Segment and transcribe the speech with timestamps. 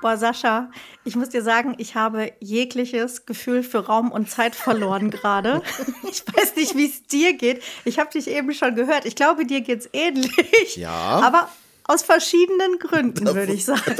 [0.00, 0.70] Boah, Sascha,
[1.04, 5.62] ich muss dir sagen, ich habe jegliches Gefühl für Raum und Zeit verloren gerade.
[6.10, 7.62] Ich weiß nicht, wie es dir geht.
[7.84, 9.04] Ich habe dich eben schon gehört.
[9.04, 10.76] Ich glaube, dir geht's ähnlich.
[10.76, 10.90] Ja.
[10.90, 11.48] Aber
[11.84, 13.96] aus verschiedenen Gründen, würde ich sagen.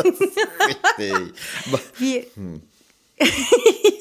[0.99, 1.35] Richtig.
[1.99, 2.27] Wie,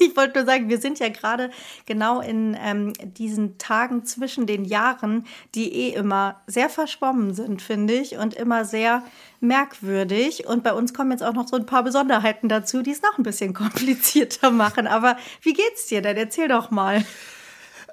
[0.00, 1.50] ich wollte nur sagen, wir sind ja gerade
[1.86, 7.94] genau in ähm, diesen Tagen zwischen den Jahren, die eh immer sehr verschwommen sind, finde
[7.94, 9.04] ich, und immer sehr
[9.40, 10.46] merkwürdig.
[10.46, 13.18] Und bei uns kommen jetzt auch noch so ein paar Besonderheiten dazu, die es noch
[13.18, 14.86] ein bisschen komplizierter machen.
[14.86, 16.16] Aber wie geht's dir denn?
[16.16, 17.04] Erzähl doch mal.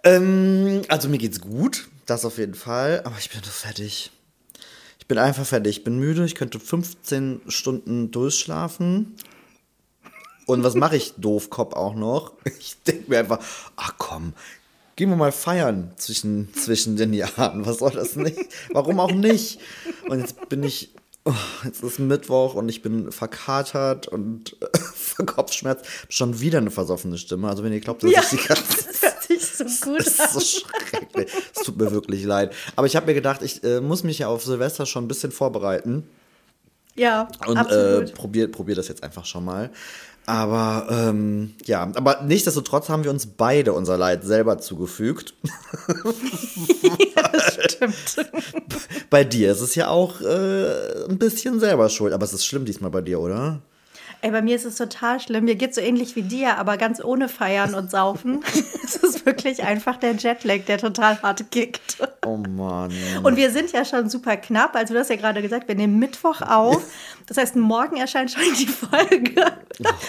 [0.04, 4.12] Ähm, also mir geht's gut, das auf jeden Fall, aber ich bin so fertig.
[5.00, 9.16] Ich bin einfach fertig, ich bin müde, ich könnte 15 Stunden durchschlafen.
[10.46, 12.34] Und was mache ich, Doofkopf, auch noch?
[12.60, 13.40] Ich denke mir einfach,
[13.76, 14.34] ach komm,
[14.96, 17.66] gehen wir mal feiern zwischen, zwischen den Jahren.
[17.66, 18.40] Was soll das nicht?
[18.72, 19.60] Warum auch nicht?
[20.08, 20.94] Und jetzt bin ich,
[21.28, 25.82] oh, jetzt ist Mittwoch und ich bin verkatert und äh, Kopfschmerz.
[26.10, 27.50] Schon wieder eine versoffene Stimme.
[27.50, 30.08] Also wenn ihr glaubt, dass Ja, ich die ganze das hört sich so gut das
[30.08, 31.32] ist so schrecklich.
[31.56, 32.54] Es tut mir wirklich leid.
[32.76, 35.32] Aber ich habe mir gedacht, ich äh, muss mich ja auf Silvester schon ein bisschen
[35.32, 36.08] vorbereiten.
[36.96, 38.14] Ja, Und äh, absolut.
[38.16, 39.70] probier, probier das jetzt einfach schon mal.
[40.26, 45.34] Aber ähm, ja, aber nichtsdestotrotz haben wir uns beide unser Leid selber zugefügt.
[47.70, 47.96] Stimmt.
[49.10, 52.66] Bei dir ist es ja auch äh, ein bisschen selber schuld, aber es ist schlimm
[52.66, 53.62] diesmal bei dir, oder?
[54.22, 55.46] Ey, bei mir ist es total schlimm.
[55.46, 58.44] Mir geht so ähnlich wie dir, aber ganz ohne Feiern und Saufen.
[58.84, 61.98] es ist wirklich einfach der Jetlag, der total hart kickt.
[62.26, 62.92] Oh Mann.
[63.22, 64.76] Und wir sind ja schon super knapp.
[64.76, 66.82] Also du hast ja gerade gesagt, wir nehmen Mittwoch auf.
[67.28, 69.54] Das heißt, morgen erscheint schon die Folge,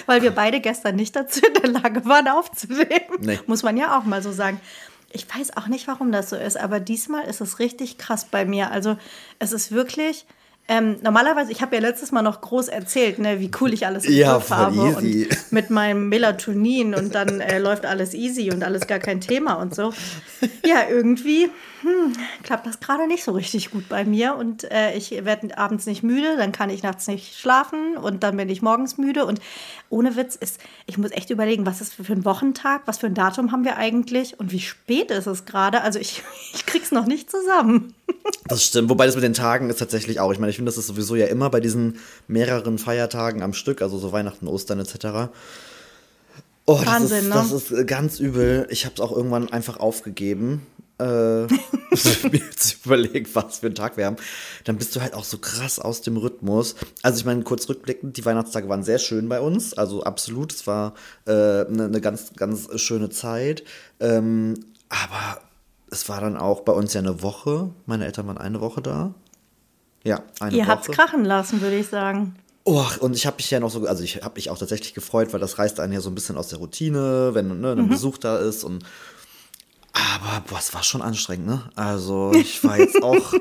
[0.06, 3.19] weil wir beide gestern nicht dazu in der Lage waren aufzunehmen.
[3.20, 3.38] Nee.
[3.46, 4.58] Muss man ja auch mal so sagen.
[5.12, 8.44] Ich weiß auch nicht, warum das so ist, aber diesmal ist es richtig krass bei
[8.44, 8.70] mir.
[8.70, 8.96] Also
[9.38, 10.26] es ist wirklich.
[10.70, 14.04] Ähm, normalerweise, ich habe ja letztes Mal noch groß erzählt, ne, wie cool ich alles
[14.04, 15.26] im Ja, Griff habe easy.
[15.30, 19.54] und mit meinem Melatonin und dann äh, läuft alles easy und alles gar kein Thema
[19.54, 19.94] und so.
[20.66, 21.48] Ja, irgendwie
[21.83, 22.12] hm,
[22.43, 26.03] klappt das gerade nicht so richtig gut bei mir und äh, ich werde abends nicht
[26.03, 29.41] müde, dann kann ich nachts nicht schlafen und dann bin ich morgens müde und
[29.91, 33.15] ohne Witz ist, ich muss echt überlegen, was ist für ein Wochentag, was für ein
[33.15, 35.83] Datum haben wir eigentlich und wie spät ist es gerade?
[35.83, 36.22] Also ich,
[36.55, 37.95] ich krieg's noch nicht zusammen.
[38.47, 40.33] Das stimmt, wobei das mit den Tagen ist tatsächlich auch.
[40.33, 43.83] Ich meine, ich finde, das ist sowieso ja immer bei diesen mehreren Feiertagen am Stück,
[43.83, 45.31] also so Weihnachten, Ostern etc.
[46.69, 47.34] Oh, das, Wahnsinn, ist, ne?
[47.34, 48.66] das ist ganz übel.
[48.71, 50.66] Ich habe es auch irgendwann einfach aufgegeben.
[50.98, 51.42] Äh,
[52.32, 54.16] mir zu überlegen, was für einen Tag wir haben.
[54.64, 56.75] Dann bist du halt auch so krass aus dem Rhythmus.
[57.03, 59.75] Also ich meine, kurz rückblickend, die Weihnachtstage waren sehr schön bei uns.
[59.75, 60.94] Also absolut, es war
[61.26, 63.62] eine äh, ne, ne ganz, ganz schöne Zeit.
[64.00, 64.54] Ähm,
[64.88, 65.41] aber
[65.91, 67.70] es war dann auch bei uns ja eine Woche.
[67.86, 69.15] Meine Eltern waren eine Woche da.
[70.04, 70.70] Ja, eine Ihr Woche.
[70.70, 72.34] habt's krachen lassen, würde ich sagen.
[72.65, 75.32] Oh, und ich habe mich ja noch so, also ich habe mich auch tatsächlich gefreut,
[75.32, 78.19] weil das reißt einen ja so ein bisschen aus der Routine, wenn ne, ein Besuch
[78.19, 78.84] da ist und
[80.14, 81.62] aber boah, es war schon anstrengend, ne?
[81.75, 83.32] Also ich war jetzt auch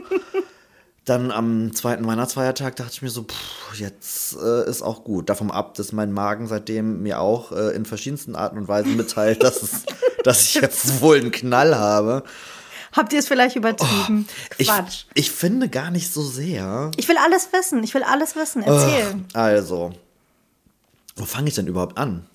[1.05, 5.29] dann am zweiten Weihnachtsfeiertag dachte ich mir so, pff, jetzt äh, ist auch gut.
[5.29, 9.41] Davon ab, dass mein Magen seitdem mir auch äh, in verschiedensten Arten und Weisen mitteilt,
[9.41, 9.83] dass, es,
[10.23, 12.23] dass ich jetzt wohl einen Knall habe.
[12.91, 14.27] Habt ihr es vielleicht übertrieben?
[14.27, 15.05] Oh, Ich, Quatsch.
[15.13, 16.91] ich finde gar nicht so sehr.
[16.97, 17.83] Ich will alles wissen.
[17.83, 18.63] Ich will alles wissen.
[18.63, 19.15] Erzähl.
[19.33, 19.93] Also,
[21.15, 22.25] wo fange ich denn überhaupt an?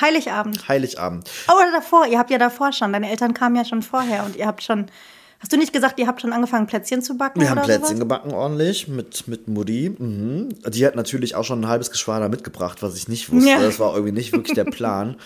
[0.00, 0.66] Heiligabend.
[0.68, 1.30] Heiligabend.
[1.48, 2.06] Oh, oder davor.
[2.06, 2.92] Ihr habt ja davor schon.
[2.92, 4.86] Deine Eltern kamen ja schon vorher und ihr habt schon.
[5.40, 7.40] Hast du nicht gesagt, ihr habt schon angefangen, Plätzchen zu backen?
[7.40, 7.98] Wir haben Plätzchen sowas?
[8.00, 9.94] gebacken ordentlich mit, mit Mutti.
[9.98, 10.48] Mhm.
[10.68, 13.50] Die hat natürlich auch schon ein halbes Geschwader mitgebracht, was ich nicht wusste.
[13.50, 13.60] Ja.
[13.60, 15.16] Das war irgendwie nicht wirklich der Plan.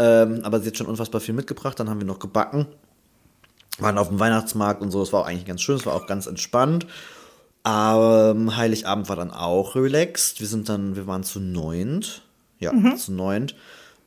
[0.00, 1.78] ähm, aber sie hat schon unfassbar viel mitgebracht.
[1.78, 2.66] Dann haben wir noch gebacken.
[3.78, 5.00] Waren auf dem Weihnachtsmarkt und so.
[5.00, 5.76] Es war auch eigentlich ganz schön.
[5.76, 6.86] Es war auch ganz entspannt.
[7.64, 10.40] Ähm, Heiligabend war dann auch relaxed.
[10.40, 12.22] Wir sind dann, wir waren zu neunt.
[12.58, 12.96] Ja, Mhm.
[12.96, 13.54] zu neunt.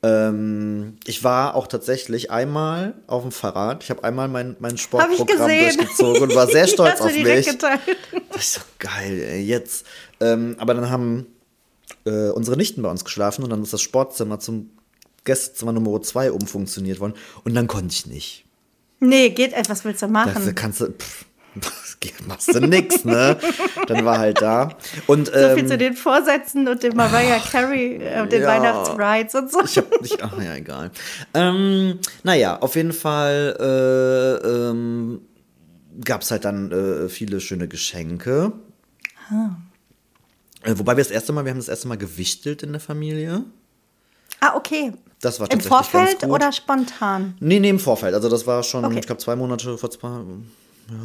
[0.03, 3.84] Ähm, ich war auch tatsächlich einmal auf dem Fahrrad.
[3.84, 7.45] Ich habe einmal mein, mein Sportprogramm durchgezogen und war sehr stolz auf mich.
[7.45, 7.80] geteilt.
[8.31, 9.86] Das ist so geil, ey, jetzt.
[10.19, 11.27] Ähm, aber dann haben
[12.06, 14.71] äh, unsere Nichten bei uns geschlafen und dann ist das Sportzimmer zum
[15.24, 17.13] Gästezimmer Nummer 2 umfunktioniert worden.
[17.44, 18.45] Und dann konnte ich nicht.
[19.00, 20.56] Nee, geht etwas, was willst du machen?
[20.56, 21.25] kannst du, pff,
[22.00, 23.38] geht- machst du nix, ne?
[23.88, 24.77] Dann war halt da.
[25.07, 28.48] Und, so viel ähm, zu den Vorsätzen und dem Mariah Carey, äh, den ja.
[28.48, 29.62] Weihnachtsrides und so.
[29.63, 30.92] Ich hab nicht, ach ja, egal.
[31.33, 35.21] Ähm, naja, auf jeden Fall äh, ähm,
[36.03, 38.53] gab es halt dann äh, viele schöne Geschenke.
[40.63, 43.44] Äh, wobei wir das erste Mal, wir haben das erste Mal gewichtelt in der Familie.
[44.39, 44.94] Ah, okay.
[45.21, 47.36] Das war Im Vorfeld oder spontan?
[47.39, 48.15] Nee, nee, im Vorfeld.
[48.15, 49.00] Also das war schon, Okay.
[49.00, 50.09] ich glaube, zwei Monate vor zwei,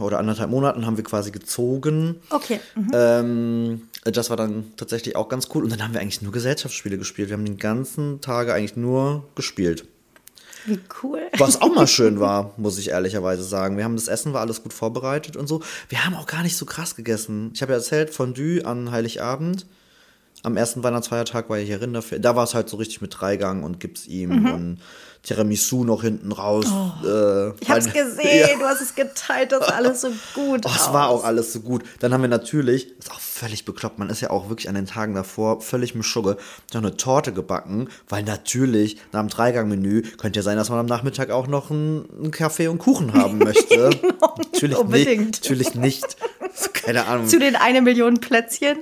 [0.00, 2.16] oder anderthalb Monaten haben wir quasi gezogen.
[2.30, 2.60] Okay.
[2.74, 2.90] Mhm.
[2.94, 5.64] Ähm, das war dann tatsächlich auch ganz cool.
[5.64, 7.28] Und dann haben wir eigentlich nur Gesellschaftsspiele gespielt.
[7.28, 9.86] Wir haben den ganzen Tage eigentlich nur gespielt.
[10.66, 11.20] Wie cool.
[11.38, 13.76] Was auch mal schön war, muss ich ehrlicherweise sagen.
[13.76, 15.62] Wir haben das Essen war alles gut vorbereitet und so.
[15.88, 17.50] Wir haben auch gar nicht so krass gegessen.
[17.54, 19.66] Ich habe ja erzählt, Fondue an Heiligabend.
[20.42, 22.20] Am ersten Weihnachtsfeiertag war ja hier Rinderfilet.
[22.24, 24.52] Da war es halt so richtig mit Dreigang und gibt's ihm Mhm.
[24.52, 24.78] und
[25.26, 26.66] Tiramisu noch hinten raus.
[27.04, 28.58] äh, Ich hab's gesehen, Ja.
[28.58, 30.62] du hast es geteilt, das ist alles so gut.
[30.64, 31.82] Oh, es war auch alles so gut.
[32.00, 34.86] Dann haben wir natürlich, ist auch völlig bekloppt, man ist ja auch wirklich an den
[34.86, 36.36] Tagen davor völlig mit Schugge,
[36.72, 40.86] noch eine Torte gebacken, weil natürlich nach dem Dreigang-Menü könnte ja sein, dass man am
[40.86, 43.90] Nachmittag auch noch einen, Kaffee und Kuchen haben möchte.
[44.52, 45.26] natürlich Unbedingt.
[45.26, 45.42] nicht.
[45.42, 46.16] Natürlich nicht.
[46.72, 47.26] Keine Ahnung.
[47.26, 48.78] Zu den eine Million Plätzchen.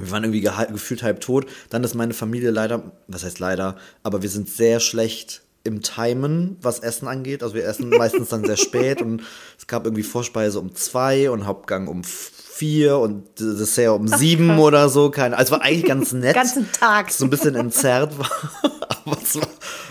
[0.00, 0.40] Wir waren irgendwie
[0.72, 1.46] gefühlt halb tot.
[1.68, 6.56] Dann ist meine Familie leider, was heißt leider, aber wir sind sehr schlecht im Timen,
[6.62, 7.42] was Essen angeht.
[7.42, 9.22] Also wir essen meistens dann sehr spät und
[9.58, 14.88] es gab irgendwie Vorspeise um zwei und Hauptgang um vier und Dessert um sieben oder
[14.88, 15.10] so.
[15.10, 16.34] Keine, also es war eigentlich ganz nett.
[16.34, 17.10] Ganzen Tag.
[17.10, 18.30] So ein bisschen entzerrt war.
[19.04, 19.18] war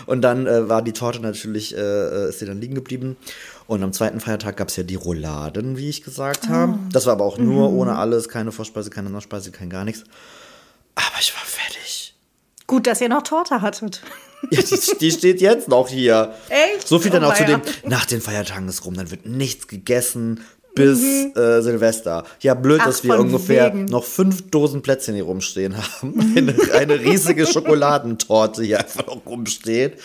[0.06, 3.16] und dann äh, war die Torte natürlich, äh, ist sie dann liegen geblieben.
[3.70, 6.76] Und am zweiten Feiertag gab es ja die Rouladen, wie ich gesagt habe.
[6.90, 10.02] Das war aber auch nur ohne alles, keine Vorspeise, keine Nachspeise, kein gar nichts.
[10.96, 12.16] Aber ich war fertig.
[12.66, 14.02] Gut, dass ihr noch Torte hattet.
[14.50, 16.34] Ja, die, die steht jetzt noch hier.
[16.48, 16.88] Echt?
[16.88, 19.68] So viel dann Oh auch zu dem, nach den Feiertagen ist rum, dann wird nichts
[19.68, 20.40] gegessen
[20.74, 21.00] bis
[21.36, 22.24] äh, Silvester.
[22.40, 22.82] Ja, blöd, Mhm.
[22.82, 23.84] Ach, dass wir ungefähr wegen.
[23.86, 26.34] noch fünf Dosen Plätzchen hier rumstehen haben.
[26.36, 29.98] Eine, eine riesige Schokoladentorte hier einfach noch rumsteht.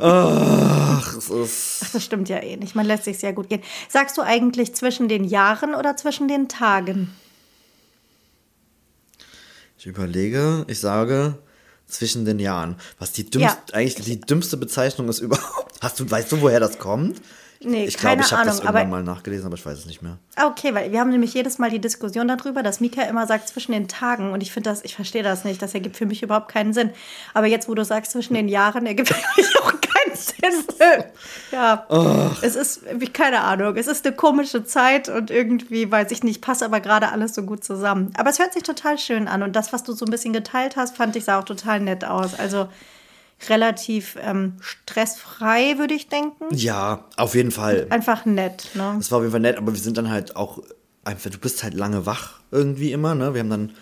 [0.00, 1.94] Ach, es ist.
[1.94, 2.74] Das stimmt ja eh nicht.
[2.74, 3.62] Man lässt sich sehr gut gehen.
[3.88, 7.10] Sagst du eigentlich zwischen den Jahren oder zwischen den Tagen?
[9.78, 11.34] Ich überlege, ich sage
[11.86, 12.76] zwischen den Jahren.
[12.98, 13.74] Was die dümmste, Ja.
[13.74, 15.74] eigentlich die dümmste Bezeichnung ist überhaupt.
[15.80, 17.20] Hast du, weißt du, woher das kommt?
[17.60, 20.18] Nee, ich glaube, ich habe das irgendwann mal nachgelesen, aber ich weiß es nicht mehr.
[20.36, 23.48] Ah, Okay, weil wir haben nämlich jedes Mal die Diskussion darüber, dass Mika immer sagt
[23.48, 26.22] zwischen den Tagen und ich finde das, ich verstehe das nicht, das ergibt für mich
[26.22, 26.90] überhaupt keinen Sinn.
[27.34, 30.64] Aber jetzt, wo du sagst zwischen den Jahren, ergibt für mich auch keinen Sinn.
[31.50, 31.86] Ja,
[32.42, 36.40] es ist, wie- keine Ahnung, es ist eine komische Zeit und irgendwie, weiß ich nicht,
[36.42, 38.12] passt aber gerade alles so gut zusammen.
[38.16, 40.76] Aber es hört sich total schön an und das, was du so ein bisschen geteilt
[40.76, 42.38] hast, fand ich, sah auch total nett aus.
[42.38, 42.68] Also
[43.48, 46.44] relativ ähm, stressfrei, würde ich denken.
[46.52, 47.86] Ja, auf jeden Fall.
[47.90, 48.94] Einfach nett, ne?
[48.98, 50.62] Das war auf jeden Fall nett, aber wir sind dann halt auch
[51.04, 53.34] einfach, du bist halt lange wach irgendwie immer, ne?
[53.34, 53.72] Wir haben dann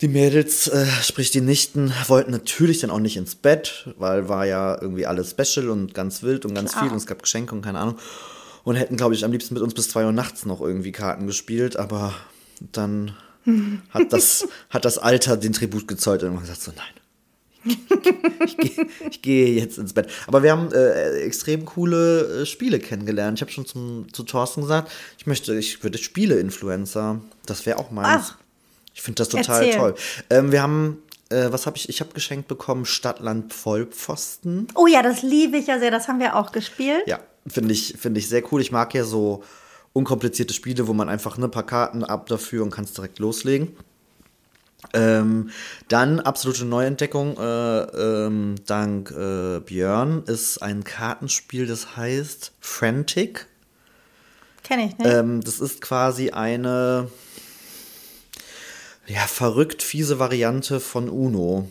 [0.00, 4.44] die Mädels, äh, sprich die Nichten, wollten natürlich dann auch nicht ins Bett, weil war
[4.44, 6.84] ja irgendwie alles special und ganz wild und ganz Klar.
[6.84, 7.98] viel und es gab Geschenke und keine Ahnung.
[8.64, 11.26] Und hätten, glaube ich, am liebsten mit uns bis zwei Uhr nachts noch irgendwie Karten
[11.26, 12.14] gespielt, aber
[12.72, 13.14] dann
[13.90, 17.03] hat das, hat das Alter den Tribut gezollt und irgendwann gesagt so, nein.
[17.64, 20.10] Ich, gehe, ich gehe jetzt ins Bett.
[20.26, 23.38] Aber wir haben äh, extrem coole äh, Spiele kennengelernt.
[23.38, 27.20] Ich habe schon zum, zu Thorsten gesagt, ich möchte, ich würde Spiele-Influencer.
[27.46, 28.32] Das wäre auch meins.
[28.32, 28.38] Ach.
[28.94, 29.78] Ich finde das total Erzähl.
[29.78, 29.94] toll.
[30.30, 31.88] Ähm, wir haben, äh, was habe ich?
[31.88, 34.68] Ich habe geschenkt bekommen Stadtland Vollpfosten.
[34.74, 37.02] Oh ja, das liebe ich ja sehr, das haben wir auch gespielt.
[37.06, 38.60] Ja, finde ich, finde ich sehr cool.
[38.60, 39.42] Ich mag ja so
[39.92, 43.76] unkomplizierte Spiele, wo man einfach ne, ein paar Karten ab dafür und kannst direkt loslegen.
[44.92, 45.50] Ähm,
[45.88, 53.46] dann absolute Neuentdeckung, äh, ähm, dank äh, Björn, ist ein Kartenspiel, das heißt Frantic.
[54.62, 55.10] Kenne ich nicht.
[55.10, 57.08] Ähm, das ist quasi eine
[59.06, 61.68] ja, verrückt fiese Variante von Uno.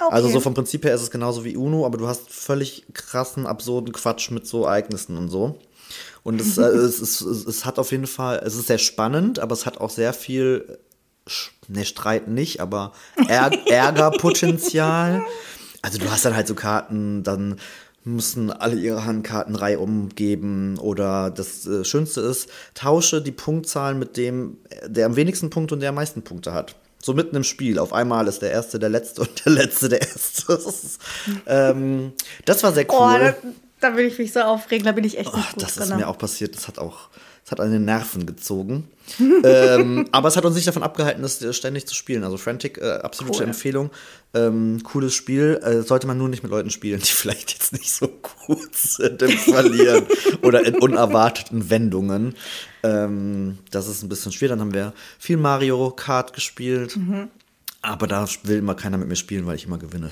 [0.00, 0.14] Okay.
[0.14, 3.46] Also so vom Prinzip her ist es genauso wie Uno, aber du hast völlig krassen,
[3.46, 5.58] absurden Quatsch mit so Ereignissen und so.
[6.22, 9.40] Und es, äh, es, es, es, es hat auf jeden Fall, es ist sehr spannend,
[9.40, 10.78] aber es hat auch sehr viel,
[11.68, 12.92] ne, Streit nicht, aber
[13.28, 15.22] Ärg Ärgerpotenzial.
[15.82, 17.56] Also du hast dann halt so Karten, dann
[18.04, 24.16] müssen alle ihre Handkarten reihum geben oder das äh, Schönste ist, tausche die Punktzahlen mit
[24.16, 26.74] dem, der am wenigsten Punkte und der am meisten Punkte hat.
[27.00, 27.78] So mitten im Spiel.
[27.78, 30.44] Auf einmal ist der Erste der Letzte und der Letzte der Erste.
[30.48, 31.00] Das, ist,
[31.46, 32.12] ähm,
[32.46, 33.18] das war sehr oh, cool.
[33.80, 35.76] da, da will ich mich so aufregen, da bin ich echt nicht Ach, gut das
[35.76, 36.56] ist mir auch passiert.
[36.56, 37.10] Das hat auch,
[37.48, 38.88] das hat an den Nerven gezogen.
[39.42, 42.24] ähm, aber es hat uns nicht davon abgehalten, das äh, ständig zu spielen.
[42.24, 43.44] Also Frantic, äh, absolute Cool.
[43.44, 43.90] Empfehlung.
[44.34, 45.58] Ähm, cooles Spiel.
[45.62, 49.22] Äh, sollte man nur nicht mit Leuten spielen, die vielleicht jetzt nicht so gut sind
[49.22, 50.04] im Verlieren
[50.42, 52.34] oder in unerwarteten Wendungen.
[52.82, 54.50] Ähm, das ist ein bisschen schwer.
[54.50, 56.98] Dann haben wir viel Mario Kart gespielt.
[56.98, 57.28] Mhm.
[57.80, 60.10] Aber da will immer keiner mit mir spielen, weil ich immer gewinne.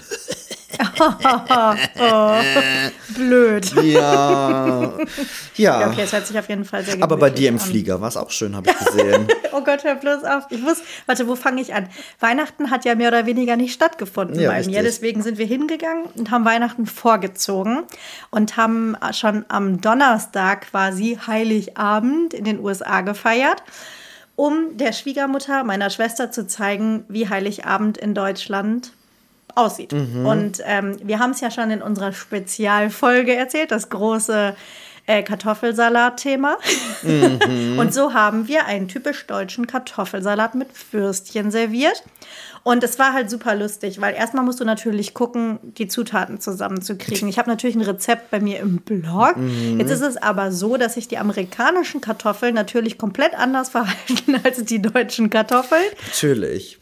[1.99, 2.35] Oh,
[3.14, 3.73] blöd.
[3.83, 4.92] Ja.
[5.56, 5.80] Ja.
[5.80, 7.61] Ja, okay, es hört sich auf jeden Fall sehr Aber bei dir im an.
[7.61, 9.28] Flieger war es auch schön, habe ich gesehen.
[9.52, 10.45] Oh Gott, hör bloß auf.
[10.50, 11.88] Ich muss, warte, wo fange ich an?
[12.21, 14.75] Weihnachten hat ja mehr oder weniger nicht stattgefunden Ja, bei richtig.
[14.76, 14.83] mir.
[14.83, 17.85] Deswegen sind wir hingegangen und haben Weihnachten vorgezogen
[18.30, 23.62] und haben schon am Donnerstag quasi Heiligabend in den USA gefeiert,
[24.35, 28.92] um der Schwiegermutter meiner Schwester zu zeigen, wie Heiligabend in Deutschland
[29.56, 29.92] aussieht.
[29.92, 34.54] Und ähm, wir haben es ja schon in unserer Spezialfolge erzählt, das große
[35.06, 36.58] äh, Kartoffelsalat-Thema.
[37.78, 42.02] Und so haben wir einen typisch deutschen Kartoffelsalat mit Würstchen serviert.
[42.64, 47.28] Und es war halt super lustig, weil erstmal musst du natürlich gucken, die Zutaten zusammenzukriegen.
[47.28, 49.36] Ich habe natürlich ein Rezept bei mir im Blog.
[49.78, 54.64] Jetzt ist es aber so, dass sich die amerikanischen Kartoffeln natürlich komplett anders verhalten als
[54.64, 55.84] die deutschen Kartoffeln.
[56.08, 56.80] Natürlich.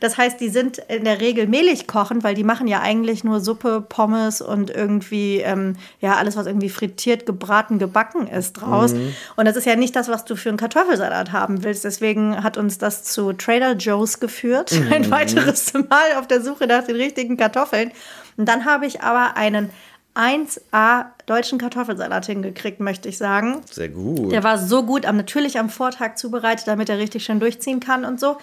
[0.00, 3.40] Das heißt, die sind in der Regel mehlig kochen, weil die machen ja eigentlich nur
[3.40, 8.92] Suppe, Pommes und irgendwie, ähm, ja, alles, was irgendwie frittiert, gebraten, gebacken ist draus.
[9.36, 11.84] Und das ist ja nicht das, was du für einen Kartoffelsalat haben willst.
[11.84, 14.72] Deswegen hat uns das zu Trader Joe's geführt.
[14.90, 17.92] Ein weiteres Mal auf der Suche nach den richtigen Kartoffeln.
[18.36, 19.70] Und dann habe ich aber einen
[20.16, 23.60] 1A deutschen Kartoffelsalat hingekriegt, möchte ich sagen.
[23.70, 24.32] Sehr gut.
[24.32, 28.04] Der war so gut, am, natürlich am Vortag zubereitet, damit er richtig schön durchziehen kann
[28.04, 28.38] und so.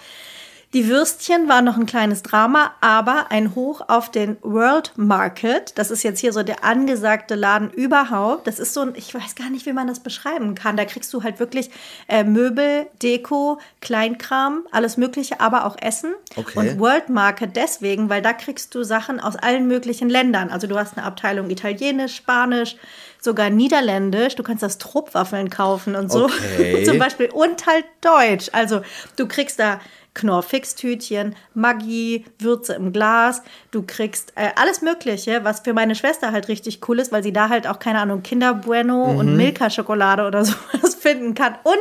[0.74, 5.78] Die Würstchen waren noch ein kleines Drama, aber ein Hoch auf den World Market.
[5.78, 8.48] Das ist jetzt hier so der angesagte Laden überhaupt.
[8.48, 10.76] Das ist so ein, ich weiß gar nicht, wie man das beschreiben kann.
[10.76, 11.70] Da kriegst du halt wirklich
[12.08, 16.12] äh, Möbel, Deko, Kleinkram, alles Mögliche, aber auch Essen.
[16.34, 16.58] Okay.
[16.58, 20.50] Und World Market deswegen, weil da kriegst du Sachen aus allen möglichen Ländern.
[20.50, 22.74] Also du hast eine Abteilung Italienisch, Spanisch,
[23.20, 24.34] sogar Niederländisch.
[24.34, 26.24] Du kannst das Truppwaffeln kaufen und so.
[26.24, 26.82] Okay.
[26.84, 27.30] Zum Beispiel.
[27.30, 28.50] Und halt Deutsch.
[28.52, 28.80] Also
[29.14, 29.78] du kriegst da
[30.14, 33.42] Knorr-Fix-Tütchen, Maggi, Würze im Glas.
[33.70, 37.32] Du kriegst äh, alles Mögliche, was für meine Schwester halt richtig cool ist, weil sie
[37.32, 39.18] da halt auch, keine Ahnung, Kinder Bueno Mhm.
[39.18, 41.56] und Milka-Schokolade oder sowas finden kann.
[41.64, 41.78] Und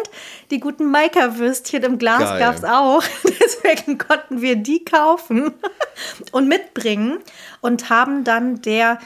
[0.52, 3.04] die guten Maika-Würstchen im Glas gab es auch.
[3.40, 5.54] Deswegen konnten wir die kaufen
[6.32, 7.20] und mitbringen
[7.62, 9.00] und haben dann der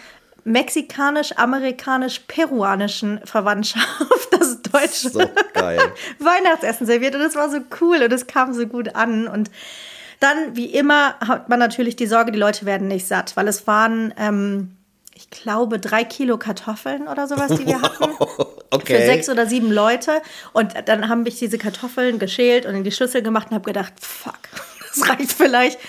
[0.48, 3.86] mexikanisch-amerikanisch-peruanischen Verwandtschaft
[4.32, 5.20] das deutsche So.
[6.20, 9.52] Weihnachtsessen serviert und es war so cool und es kam so gut an und
[10.20, 13.68] dann, wie immer, hat man natürlich die Sorge, die Leute werden nicht satt, weil es
[13.68, 14.72] waren, ähm,
[15.14, 18.12] ich glaube, drei Kilo Kartoffeln oder sowas, die wir hatten.
[18.70, 18.98] Okay.
[18.98, 20.22] Für sechs oder sieben Leute.
[20.52, 23.94] Und dann haben ich diese Kartoffeln geschält und in die Schüssel gemacht und habe gedacht,
[23.98, 24.38] fuck,
[24.90, 25.80] das reicht vielleicht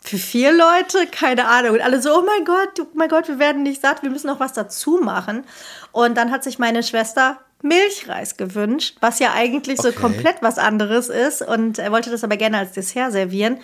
[0.00, 1.72] für vier Leute, keine Ahnung.
[1.74, 4.28] Und alle so, oh mein Gott, oh mein Gott, wir werden nicht satt, wir müssen
[4.28, 5.44] noch was dazu machen.
[5.92, 10.00] Und dann hat sich meine Schwester Milchreis gewünscht, was ja eigentlich so Okay.
[10.00, 11.42] komplett was anderes ist.
[11.42, 13.58] Und er wollte das aber gerne als Dessert servieren.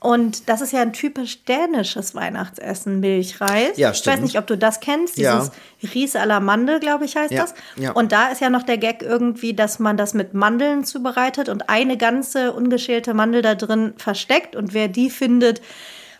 [0.00, 3.76] Und das ist ja ein typisch dänisches Weihnachtsessen, Milchreis.
[3.76, 4.22] Ja, Ich weiß stimmt.
[4.22, 5.18] nicht, ob du das kennst.
[5.18, 5.38] Ja.
[5.80, 7.54] Dieses Ries à la Mandel, glaube ich, heißt Ja, das.
[7.76, 7.90] ja.
[7.92, 11.68] Und da ist ja noch der Gag irgendwie, dass man das mit Mandeln zubereitet und
[11.68, 14.54] eine ganze ungeschälte Mandel da drin versteckt.
[14.54, 15.60] Und wer die findet,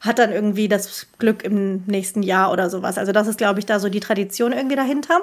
[0.00, 2.98] hat dann irgendwie das Glück im nächsten Jahr oder sowas.
[2.98, 5.20] Also das ist, glaube ich, da so die Tradition irgendwie dahinter.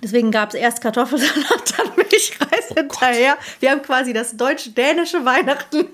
[0.00, 3.36] Deswegen gab es erst Kartoffelsalat, dann Milchreis Oh hinterher.
[3.60, 5.86] Wir haben quasi das deutsch-dänische Weihnachten in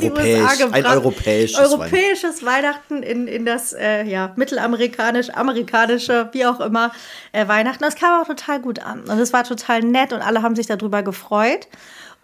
[0.00, 6.46] die Europäisch, USA ein europäisches europäisches Weihnachten in, in das äh, ja, mittelamerikanisch, amerikanische, wie
[6.46, 6.92] auch immer,
[7.32, 7.82] äh, Weihnachten.
[7.82, 9.00] Das kam auch total gut an.
[9.00, 11.68] Und es war total nett und alle haben sich darüber gefreut.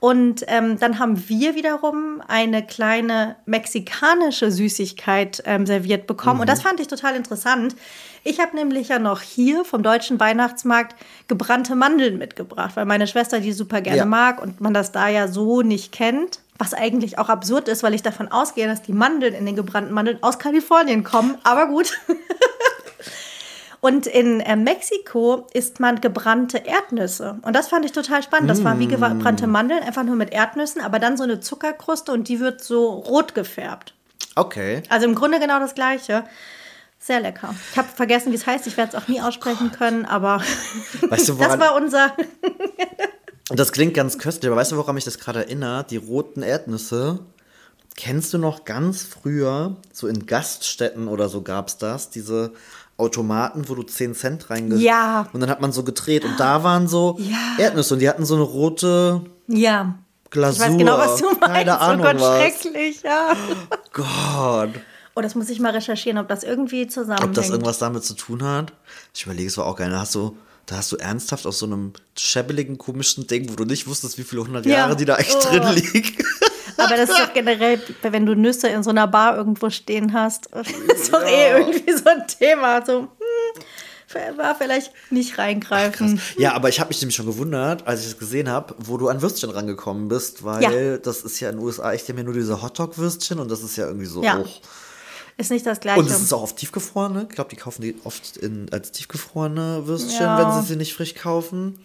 [0.03, 6.41] Und ähm, dann haben wir wiederum eine kleine mexikanische Süßigkeit ähm, serviert bekommen.
[6.41, 7.77] Und das fand ich total interessant.
[8.25, 10.95] Ich habe nämlich ja noch hier vom deutschen Weihnachtsmarkt
[11.29, 14.05] gebrannte Mandeln mitgebracht, weil meine Schwester die super gerne Ja.
[14.05, 16.41] mag und man das da ja so nicht kennt.
[16.59, 19.93] Was eigentlich auch absurd ist, weil ich davon ausgehe, dass die Mandeln in den gebrannten
[19.93, 21.37] Mandeln aus Kalifornien kommen.
[21.43, 21.99] Aber gut.
[23.81, 27.41] Und in äh, Mexiko isst man gebrannte Erdnüsse.
[27.43, 28.49] Und das fand ich total spannend.
[28.49, 32.29] Das war wie gebrannte Mandeln, einfach nur mit Erdnüssen, aber dann so eine Zuckerkruste und
[32.29, 33.95] die wird so rot gefärbt.
[34.37, 34.85] Okay.
[34.89, 36.23] Also im Grunde genau das Gleiche.
[37.05, 37.53] Sehr lecker.
[37.73, 38.65] Ich habe vergessen, wie es heißt.
[38.69, 40.41] Ich werde es auch nie aussprechen können, aber
[41.09, 42.15] Weißt du, das war unser.
[43.51, 45.91] Und das klingt ganz köstlich, aber weißt du, woran mich das gerade erinnert?
[45.91, 47.19] Die roten Erdnüsse.
[47.97, 52.53] Kennst du noch ganz früher, so in Gaststätten oder so gab es das, diese
[52.97, 54.77] Automaten, wo du 10 Cent reinge...
[54.77, 55.29] Ja.
[55.33, 57.57] Und dann hat man so gedreht und da waren so Ja.
[57.59, 59.97] Erdnüsse und die hatten so eine rote Ja.
[60.31, 60.65] Glasur.
[60.65, 61.41] Ich weiß genau, was du meinst.
[61.41, 62.39] Keine Ahnung oh Gott, was.
[62.39, 63.37] schrecklich, ja.
[63.93, 64.71] Gott.
[65.15, 67.29] Oh, das muss ich mal recherchieren, ob das irgendwie zusammenhängt.
[67.31, 68.73] Ob das irgendwas damit zu tun hat?
[69.15, 69.91] Ich überlege, es war auch geil.
[69.91, 73.65] Da hast du, da hast du ernsthaft aus so einem schebbeligen, komischen Ding, wo du
[73.65, 74.77] nicht wusstest, wie viele hundert Ja.
[74.79, 75.49] Jahre die da echt Oh.
[75.51, 76.17] drin liegen.
[76.79, 80.47] Aber das ist doch generell, wenn du Nüsse in so einer Bar irgendwo stehen hast,
[80.95, 82.85] ist doch eh irgendwie so ein Thema.
[82.85, 83.01] So,
[84.13, 86.21] hm, war vielleicht nicht reingreifen.
[86.39, 89.09] Ja, aber ich habe mich nämlich schon gewundert, als ich es gesehen habe, wo du
[89.09, 90.97] an Würstchen rangekommen bist, weil Ja.
[90.99, 93.87] das ist ja in den USA echt immer nur diese Hotdog-Würstchen und das ist ja
[93.87, 94.39] irgendwie so Ja.
[94.39, 94.61] hoch.
[95.43, 95.99] Ist nicht das Gleiche.
[95.99, 97.27] Und es ist auch oft tiefgefrorene.
[97.29, 100.39] Ich glaube, die kaufen die oft in, als tiefgefrorene Würstchen, Ja.
[100.39, 101.81] wenn sie sie nicht frisch kaufen.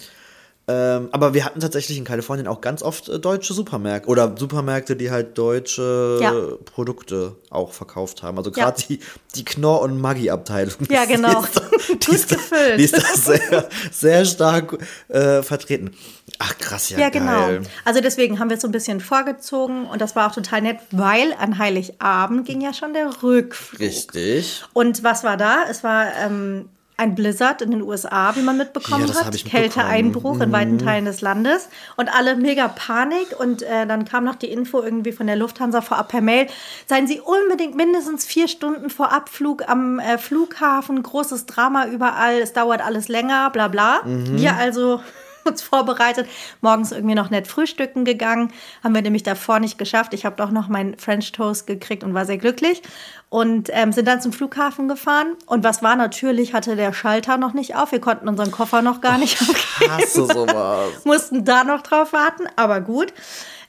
[0.69, 4.97] Ähm, aber wir hatten tatsächlich in Kalifornien auch ganz oft äh, deutsche Supermärkte oder Supermärkte,
[4.97, 6.33] die halt deutsche Ja.
[6.65, 8.37] Produkte auch verkauft haben.
[8.37, 8.65] Also Ja.
[8.65, 8.99] gerade die,
[9.35, 10.75] die Knorr- und Maggi-Abteilung.
[10.89, 11.41] Ja, die genau.
[11.41, 12.79] ist da- Die Gut ist gefüllt.
[12.79, 15.91] Die ist da sehr, sehr stark äh, vertreten.
[16.39, 17.47] Ach krass, ja, Ja, genau.
[17.47, 17.61] geil.
[17.85, 20.79] Also deswegen haben wir es so ein bisschen vorgezogen und das war auch total nett,
[20.91, 23.79] weil an Heiligabend ging ja schon der Rückflug.
[23.79, 24.63] Richtig.
[24.73, 25.59] Und was war da?
[25.69, 26.67] Es war ähm,
[26.99, 29.31] ein Blizzard in den USA, wie man mitbekommen Ja, hat.
[29.31, 29.43] mitbekommen.
[29.45, 29.49] Mhm.
[29.49, 31.69] Kälteeinbruch in weiten Teilen des Landes.
[31.95, 33.39] Und alle mega Panik.
[33.39, 36.47] Und äh, dann kam noch die Info irgendwie von der Lufthansa vorab per Mail.
[36.87, 41.03] Seien Sie unbedingt mindestens vier Stunden vor Abflug am äh, Flughafen.
[41.03, 42.39] Großes Drama überall.
[42.39, 44.01] Es dauert alles länger, bla bla.
[44.03, 44.37] Mhm.
[44.39, 44.99] Wir also
[45.47, 46.27] uns vorbereitet,
[46.61, 48.51] morgens irgendwie noch nett frühstücken gegangen,
[48.83, 50.13] haben wir nämlich davor nicht geschafft.
[50.13, 52.81] Ich habe doch noch meinen French Toast gekriegt und war sehr glücklich
[53.29, 55.35] und ähm, sind dann zum Flughafen gefahren.
[55.45, 57.91] Und was war natürlich, hatte der Schalter noch nicht auf.
[57.91, 59.91] Wir konnten unseren Koffer noch gar nicht aufgeben.
[59.91, 60.89] Hasse sowas.
[61.05, 63.13] Mussten da noch drauf warten, aber gut.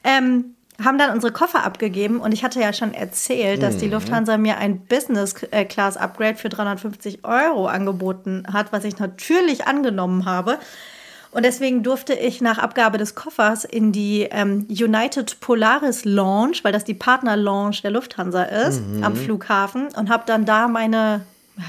[0.05, 0.55] Ähm,
[0.85, 3.79] haben dann unsere Koffer abgegeben und ich hatte ja schon erzählt, dass Mhm.
[3.81, 8.97] die Lufthansa mir ein Business äh, Class Upgrade für 350 Euro angeboten hat, was ich
[9.01, 10.59] natürlich angenommen habe.
[11.31, 16.73] Und deswegen durfte ich nach Abgabe des Koffers in die ähm, United Polaris Lounge, weil
[16.73, 21.23] das die Partner-Lounge der Lufthansa ist, am Flughafen und habe dann da meine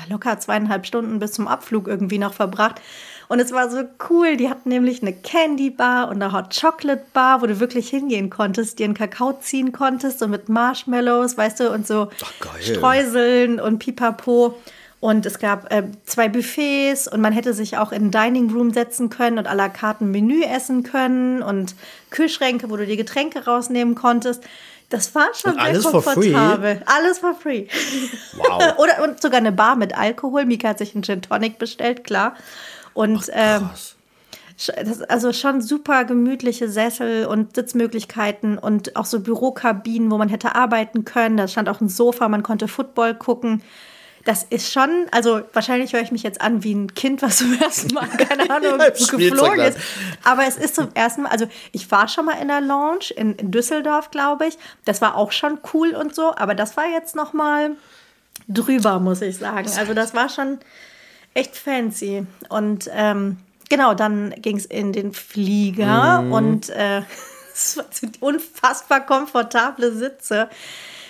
[0.10, 2.82] locker zweieinhalb Stunden bis zum Abflug irgendwie noch verbracht.
[3.28, 4.38] Und es war so cool.
[4.38, 8.32] Die hatten nämlich eine Candy Bar und eine Hot Chocolate Bar, wo du wirklich hingehen
[8.32, 12.60] konntest, dir einen Kakao ziehen konntest, so mit Marshmallows, weißt du, und so Ach.
[12.60, 14.56] Streuseln und Pipapo.
[15.02, 18.74] Und es gab äh, zwei Buffets und man hätte sich auch in den Dining Room
[18.74, 21.76] setzen können und à la carte ein Menü essen können und
[22.10, 24.44] Kühlschränke, wo du die Getränke rausnehmen konntest.
[24.90, 26.82] Das war schon Und sehr komfortabel.
[26.86, 27.68] Alles for free.
[28.36, 28.78] Wow.
[28.78, 30.46] Oder und sogar eine Bar mit Alkohol.
[30.46, 32.36] Mika hat sich einen Gin Tonic bestellt, klar.
[32.94, 33.96] Und ähm, Krass.
[34.58, 40.56] das, also schon super gemütliche Sessel und Sitzmöglichkeiten und auch so Bürokabinen, wo man hätte
[40.56, 41.38] arbeiten können.
[41.38, 43.62] Da stand auch ein Sofa, man konnte Football gucken.
[44.26, 47.60] Das ist schon, also wahrscheinlich höre ich mich jetzt an wie ein Kind, was zum
[47.60, 49.78] ersten Mal, keine Ahnung, Ja, geflogen ist.
[50.24, 53.36] Aber es ist zum ersten Mal, also ich war schon mal in der Lounge in,
[53.36, 54.58] in Düsseldorf, glaube ich.
[54.86, 57.72] Das war auch schon cool und so, aber das war jetzt noch mal
[58.48, 59.70] drüber, muss ich sagen.
[59.78, 60.60] Also das war schon
[61.34, 62.26] echt fancy.
[62.50, 63.38] Und ähm,
[63.70, 67.04] genau, dann ging es in den Flieger und äh,
[67.54, 70.50] es war so unfassbar komfortable Sitze.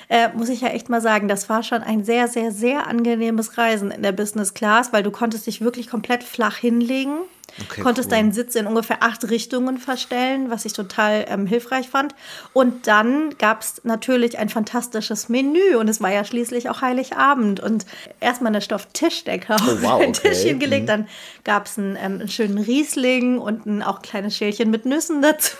[0.10, 3.58] Äh, muss ich ja echt mal sagen, das war schon ein sehr, sehr, sehr angenehmes
[3.60, 7.19] Reisen in der Business Class, weil du konntest dich wirklich komplett flach hinlegen,
[7.63, 8.15] Okay, konntest cool.
[8.17, 12.13] deinen Sitz in ungefähr acht Richtungen verstellen, was ich total ähm, hilfreich fand.
[12.54, 17.60] Und dann gab es natürlich ein fantastisches Menü und es war ja schließlich auch Heiligabend
[17.60, 17.86] und
[18.19, 20.30] erstmal eine Stofftischdecke auf Oh, wow, ein okay.
[20.30, 20.60] Tischchen Mhm.
[20.60, 21.08] gelegt, dann
[21.43, 25.56] gab es einen, ähm, einen schönen Riesling und ein auch kleines Schälchen mit Nüssen dazu.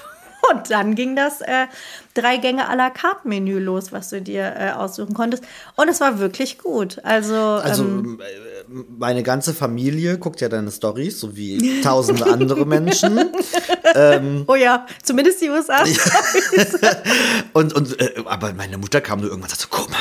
[0.52, 1.68] Und dann ging das äh,
[2.14, 5.44] drei Gänge à la carte Menü los, was du dir äh, aussuchen konntest.
[5.76, 7.00] Und es war wirklich gut.
[7.04, 12.66] Also, Also ähm, äh, meine ganze Familie guckt ja deine Stories, so wie tausende andere
[12.66, 13.20] Menschen.
[14.48, 15.84] oh ja, zumindest die USA.
[17.54, 19.98] Und, und äh, aber meine Mutter kam nur irgendwann und sagte, guck mal,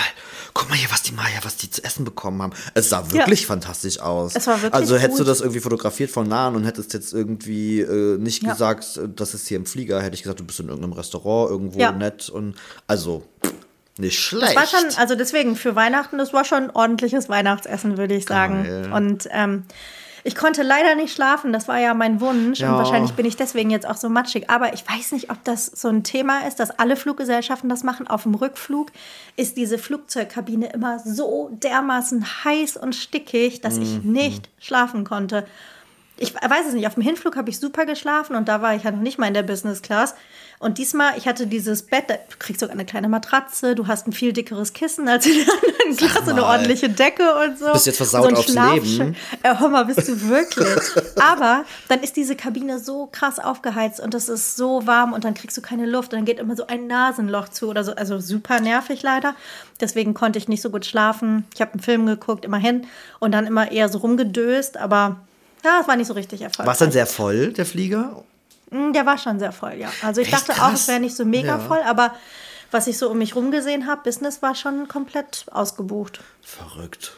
[0.55, 2.53] guck mal hier, was die Maya, was die zu essen bekommen haben.
[2.75, 4.35] Es sah wirklich fantastisch aus.
[4.35, 5.31] Es war wirklich Also hättest du gut.
[5.31, 8.53] das irgendwie fotografiert von nahen und hättest jetzt irgendwie äh, nicht Ja.
[8.53, 11.51] gesagt, äh, das ist hier im Flieger, hätte ich gesagt, du bist in irgendeinem Restaurant
[11.51, 11.93] irgendwo Ja.
[11.93, 12.55] nett und
[12.87, 13.25] also
[13.99, 14.57] nicht schlecht.
[14.57, 18.27] Das war schon, also deswegen für Weihnachten, das war schon ein ordentliches Weihnachtsessen, würde ich
[18.27, 18.63] sagen.
[18.65, 18.93] Geil.
[18.93, 19.65] Und ähm,
[20.29, 22.61] ich konnte leider nicht schlafen, das war ja mein Wunsch.
[22.61, 22.73] Ja.
[22.73, 24.51] Und wahrscheinlich bin ich deswegen jetzt auch so matschig.
[24.51, 28.07] Aber ich weiß nicht, ob das so ein Thema ist, dass alle Fluggesellschaften das machen.
[28.07, 28.93] Auf dem Rückflug
[29.37, 34.13] ist diese Flugzeugkabine immer so dermaßen heiß und stickig, dass ich Mhm.
[34.13, 35.47] nicht schlafen konnte.
[36.19, 38.83] Ich weiß es nicht, auf dem Hinflug habe ich super geschlafen und da war ich
[38.83, 40.15] ja noch nicht mal in der Business Class.
[40.61, 44.09] Und diesmal, ich hatte dieses Bett, da- du kriegst sogar eine kleine Matratze, du hast
[44.09, 47.73] ein viel dickeres Kissen als in der anderen Class, so eine ordentliche Decke und so.
[47.73, 49.15] Bist jetzt versaut so ein aufs Leben.
[49.45, 50.67] Äh, hör mal, bist du wirklich?
[51.17, 55.35] Aber dann ist diese Kabine so krass aufgeheizt und es ist so warm und dann
[55.35, 57.93] kriegst du keine Luft und dann geht immer so ein Nasenloch zu oder so.
[57.93, 59.37] Also super nervig leider.
[59.81, 61.45] Deswegen konnte ich nicht so gut schlafen.
[61.55, 62.85] Ich habe einen Film geguckt, immerhin,
[63.21, 65.21] und dann immer eher so rumgedöst, aber
[65.65, 66.67] ja, es war nicht so richtig erfolgreich.
[66.67, 68.25] war es dann sehr voll, der Flieger?
[68.71, 69.91] Mm, Der war schon sehr voll, ja.
[70.03, 70.83] Also ich Echt dachte auch, krass.
[70.83, 71.59] es wäre nicht so mega Ja.
[71.59, 72.15] voll, aber
[72.71, 76.21] was ich so um mich rum gesehen habe, Business war schon komplett ausgebucht.
[76.43, 77.18] Verrückt.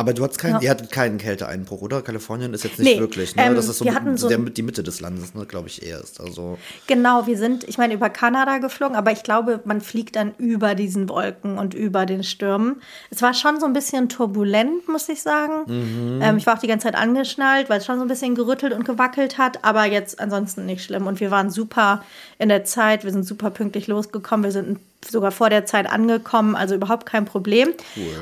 [0.00, 0.60] Aber du hattest keinen, Ja.
[0.62, 2.00] ihr hattet keinen Kälteeinbruch, oder?
[2.00, 3.44] Kalifornien ist jetzt nicht Nee, wirklich, ne?
[3.44, 5.68] ähm, das ist so, wir mit, hatten so- der, die Mitte des Landes, ne, glaube
[5.68, 6.20] ich, erst.
[6.20, 10.32] Also, Genau, wir sind, ich meine, über Kanada geflogen, aber ich glaube, man fliegt dann
[10.38, 12.80] über diesen Wolken und über den Stürmen.
[13.10, 16.20] Es war schon so ein bisschen turbulent, muss ich sagen.
[16.22, 18.72] Ähm, ich war auch die ganze Zeit angeschnallt, weil es schon so ein bisschen gerüttelt
[18.72, 21.06] und gewackelt hat, aber jetzt ansonsten nicht schlimm.
[21.06, 22.02] Und wir waren super
[22.38, 26.54] in der Zeit, wir sind super pünktlich losgekommen, wir sind sogar vor der Zeit angekommen,
[26.56, 27.68] also überhaupt kein Problem.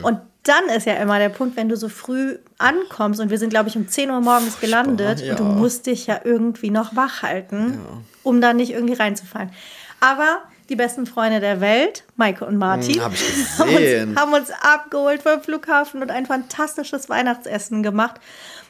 [0.03, 3.51] Und dann ist ja immer der Punkt, wenn du so früh ankommst und wir sind,
[3.51, 5.33] glaube ich, um 10 Uhr morgens gelandet ja.
[5.33, 7.79] und du musst dich ja irgendwie noch wach halten,
[8.23, 9.51] um da nicht irgendwie reinzufallen.
[10.01, 13.13] Aber die besten Freunde der Welt, Maike und Martin, Hm, hab
[13.59, 18.21] haben, uns, haben uns abgeholt vom Flughafen und ein fantastisches Weihnachtsessen gemacht.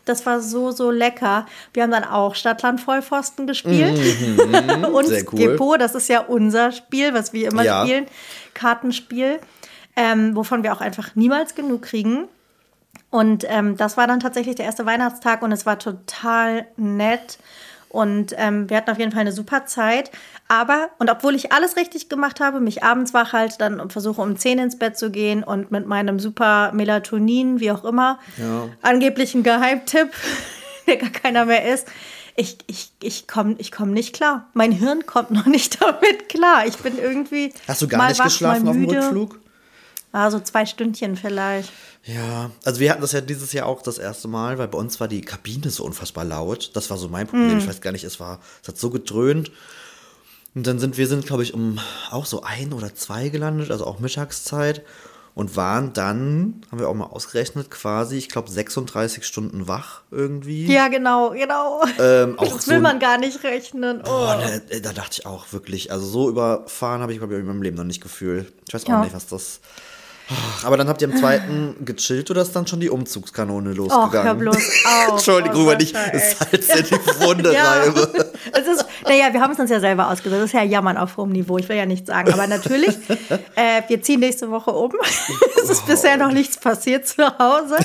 [0.05, 1.45] Das war so, so lecker.
[1.75, 3.99] Wir haben dann auch Stadtland Vollpfosten gespielt.
[4.39, 5.07] und Mhm.
[5.07, 5.39] sehr cool.
[5.39, 7.83] Skippo, das ist ja unser Spiel, was wir immer Ja.
[7.85, 8.07] spielen.
[8.55, 9.39] Kartenspiel,
[9.99, 12.29] ähm, wovon wir auch einfach niemals genug kriegen.
[13.11, 17.39] Und ähm, das war dann tatsächlich der erste Weihnachtstag und es war total nett.
[17.89, 20.11] Und ähm, wir hatten auf jeden Fall eine super Zeit.
[20.47, 24.21] Aber, und obwohl ich alles richtig gemacht habe, mich abends wach halte, dann und versuche
[24.23, 28.69] um 10 ins Bett zu gehen und mit meinem super Melatonin, wie auch immer, Ja.
[28.83, 30.11] angeblich ein Geheimtipp,
[30.87, 31.89] der gar keiner mehr ist,
[32.37, 34.47] ich, ich, ich komme ich komm nicht klar.
[34.53, 36.67] Mein Hirn kommt noch nicht damit klar.
[36.67, 37.53] Ich bin irgendwie.
[37.67, 38.85] hast du gar mal nicht wach, geschlafen auf dem.
[38.89, 39.41] Rückflug?
[40.13, 41.71] Ah, so zwei Stündchen vielleicht.
[42.05, 44.99] Ja, also wir hatten das ja dieses Jahr auch das erste Mal, weil bei uns
[45.01, 46.71] war die Kabine so unfassbar laut.
[46.75, 47.51] Das war so mein Problem.
[47.53, 47.59] Hm.
[47.59, 49.51] Ich weiß gar nicht, es war, es hat so gedröhnt.
[50.55, 51.79] Und dann sind wir sind, glaube ich, um
[52.11, 54.83] auch so ein oder zwei gelandet, also auch Mittagszeit.
[55.35, 60.67] Und waren dann, haben wir auch mal ausgerechnet, quasi, ich glaube, 36 Stunden wach irgendwie.
[60.67, 61.83] Ja, genau, genau.
[62.01, 64.01] Ähm, das so will ein- man gar nicht rechnen.
[64.01, 64.05] Oh.
[64.09, 67.47] Boah, da, da dachte ich auch wirklich, also so überfahren habe ich, glaube ich, in
[67.47, 68.53] meinem Leben noch nicht gefühlt.
[68.67, 69.01] Ich weiß auch Ja.
[69.05, 69.61] nicht, was das.
[70.65, 74.23] Aber dann habt ihr am zweiten gechillt oder ist dann schon die Umzugskanone Och, losgegangen?
[74.25, 74.57] hör bloß
[75.07, 75.13] auf.
[75.13, 75.93] Entschuldigung, oh, wenn ich.
[75.93, 76.93] Salz in die
[77.27, 77.73] Wunde Ja.
[77.73, 78.01] reibe.
[78.01, 80.39] Ist, naja, wir haben es uns ja selber ausgesucht.
[80.41, 81.57] Das ist ja Jammern auf hohem Niveau.
[81.59, 82.33] Ich will ja nichts sagen.
[82.33, 82.89] Aber natürlich,
[83.57, 84.93] äh, wir ziehen nächste Woche um.
[85.63, 87.77] es ist bisher noch nichts passiert zu Hause.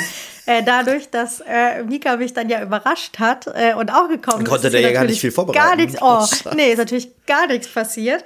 [0.46, 4.68] Äh, dadurch, dass äh, Mika mich dann ja überrascht hat äh, und auch gekommen Konnte
[4.68, 5.66] ist, der ist ja gar nicht viel vorbereiten.
[5.66, 8.26] Gar nichts, oh, nee, ist natürlich gar nichts passiert.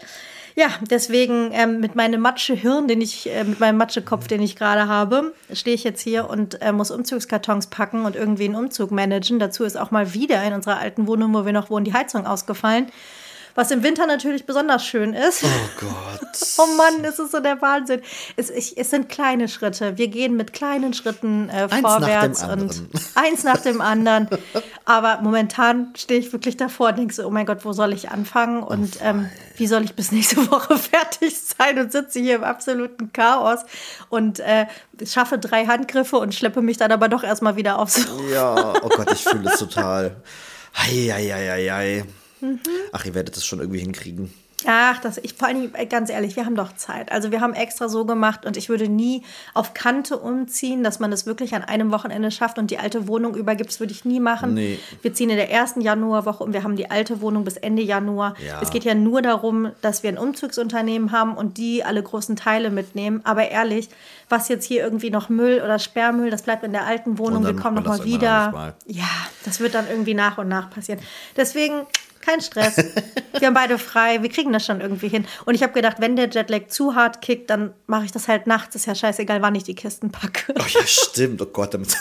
[0.57, 4.87] Ja, deswegen ähm, mit meinem Matsche-Hirn, den ich, äh, mit meinem Matschekopf, den ich gerade
[4.87, 9.37] habe, stehe ich jetzt hier und äh, muss Umzugskartons packen und irgendwie einen Umzug managen.
[9.37, 12.25] Dazu ist auch mal wieder in unserer alten Wohnung, wo wir noch wohnen, die Heizung
[12.25, 12.87] ausgefallen.
[13.57, 15.43] Was im Winter natürlich besonders schön ist.
[15.43, 15.47] Oh
[15.79, 16.19] Gott.
[16.59, 18.01] Oh Mann, es ist so der Wahnsinn.
[18.35, 19.97] Es, ich, es sind kleine Schritte.
[19.97, 22.83] Wir gehen mit kleinen Schritten äh, Eins vorwärts und
[23.15, 24.27] eins nach dem anderen.
[24.85, 28.09] Aber momentan stehe ich wirklich davor und denke so, oh mein Gott, wo soll ich
[28.09, 28.61] anfangen?
[28.61, 33.13] Und ähm, wie soll ich bis nächste Woche fertig sein und sitze hier im absoluten
[33.13, 33.61] Chaos
[34.09, 34.67] und äh,
[35.05, 38.07] schaffe drei Handgriffe und schleppe mich dann aber doch erstmal wieder aufs.
[38.31, 40.15] Ja, oh Gott, ich fühle es total.
[40.73, 42.05] Eieieiei.
[42.41, 42.59] Mhm.
[42.91, 44.31] Ach, ihr werdet es schon irgendwie hinkriegen.
[44.65, 47.11] Ach, das, ich, vor allem, äh, ganz ehrlich, wir haben doch Zeit.
[47.11, 49.21] Also wir haben extra so gemacht und ich würde nie
[49.53, 53.35] auf Kante umziehen, dass man das wirklich an einem Wochenende schafft und die alte Wohnung
[53.35, 53.69] übergibt.
[53.69, 54.55] Das würde ich nie machen.
[54.55, 54.79] Nee.
[55.03, 58.33] Wir ziehen in der ersten Januarwoche und wir haben die alte Wohnung bis Ende Januar.
[58.45, 58.59] Ja.
[58.59, 62.71] Es geht ja nur darum, dass wir ein Umzugsunternehmen haben und die alle großen Teile
[62.71, 63.21] mitnehmen.
[63.25, 63.89] Aber ehrlich,
[64.27, 67.45] was jetzt hier irgendwie noch Müll oder Sperrmüll, das bleibt in der alten Wohnung.
[67.45, 68.51] Wir kommen macht man noch mal das wieder.
[68.51, 68.73] mal.
[68.87, 69.05] Ja,
[69.45, 70.99] das wird dann irgendwie nach und nach passieren.
[71.35, 71.85] Deswegen
[72.27, 72.77] kein Stress.
[73.39, 74.21] Wir haben beide frei.
[74.21, 75.25] Wir kriegen das schon irgendwie hin.
[75.45, 78.47] Und ich habe gedacht, wenn der Jetlag zu hart kickt, dann mache ich das halt
[78.47, 78.75] nachts.
[78.75, 80.53] Ist ja scheißegal, wann ich die Kisten packe.
[80.57, 81.41] Oh ja, stimmt.
[81.41, 81.95] Oh Gott, damit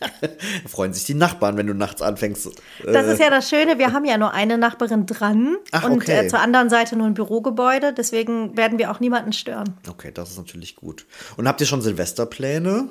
[0.00, 0.28] Da
[0.68, 2.48] freuen sich die Nachbarn, wenn du nachts anfängst.
[2.84, 3.78] Das äh, ist ja das Schöne.
[3.78, 6.26] Wir haben ja nur eine Nachbarin dran Ach, und okay.
[6.26, 7.92] äh, zur anderen Seite nur ein Bürogebäude.
[7.92, 9.76] Deswegen werden wir auch niemanden stören.
[9.88, 11.06] Okay, das ist natürlich gut.
[11.36, 12.88] Und habt ihr schon Silvesterpläne?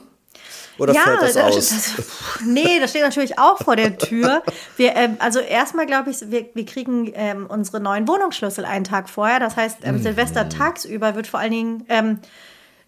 [0.78, 1.56] Oder fällt das, das- aus?
[1.70, 2.06] das-
[2.46, 4.44] nee, das steht natürlich auch vor der Tür.
[4.78, 9.10] Wir, ähm, also erstmal glaube ich, wir, wir kriegen ähm, unsere neuen Wohnungsschlüssel einen Tag
[9.10, 9.40] vorher.
[9.40, 9.88] Das heißt, Mhm.
[9.88, 12.20] ähm, Silvester tagsüber wird vor allen Dingen ähm,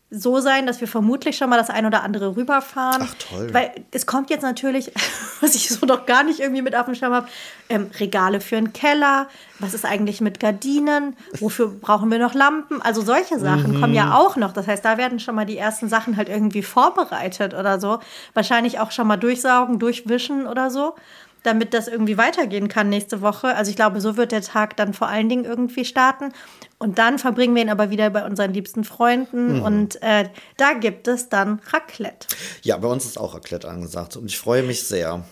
[0.10, 3.02] so sein, dass wir vermutlich schon mal das ein oder andere rüberfahren.
[3.06, 3.50] Ach, toll.
[3.54, 4.91] Weil es kommt jetzt natürlich,
[5.41, 7.28] was ich so noch gar nicht irgendwie mit auf dem Schirm habe,
[7.67, 9.28] ähm, Regale für einen Keller.
[9.60, 11.17] Was ist eigentlich mit Gardinen?
[11.39, 12.82] Wofür brauchen wir noch Lampen?
[12.82, 13.98] Also solche Sachen kommen Mhm.
[13.98, 14.54] ja auch noch.
[14.54, 18.00] Das heißt, da werden schon mal die ersten Sachen halt irgendwie vorbereitet oder so.
[18.34, 20.96] Wahrscheinlich auch schon mal durchsaugen, durchwischen oder so,
[21.43, 23.56] damit das irgendwie weitergehen kann nächste Woche.
[23.56, 26.34] Also ich glaube, so wird der Tag dann vor allen Dingen irgendwie starten.
[26.80, 28.84] Und dann verbringen wir ihn aber wieder bei unseren liebsten Mhm.
[28.86, 29.62] Freunden.
[29.62, 32.28] Und äh, da gibt es dann Raclette.
[32.63, 35.23] Ja, bei uns ist auch Raclette angesagt und ich freue mich sehr.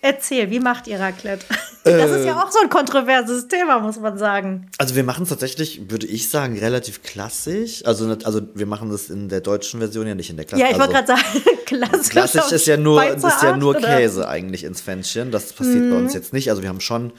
[0.00, 1.44] Erzähl, wie macht ihr Raclette?
[1.84, 4.68] Das ist ja auch so ein kontroverses Thema, muss man sagen.
[4.78, 7.84] Also wir machen es tatsächlich, würde ich sagen, relativ klassisch.
[7.84, 10.78] Also, also wir machen das in der deutschen Version ja nicht in der Ja, ich
[10.78, 12.08] wollte also, gerade sagen, klassisch.
[12.10, 13.80] Klassisch ist ja nur, Schweizer ist ja Art, nur oder?
[13.96, 15.30] Käse eigentlich ins Pfännchen.
[15.32, 16.04] Das passiert bei Mhm.
[16.04, 16.50] uns jetzt nicht.
[16.50, 17.12] Also wir haben schon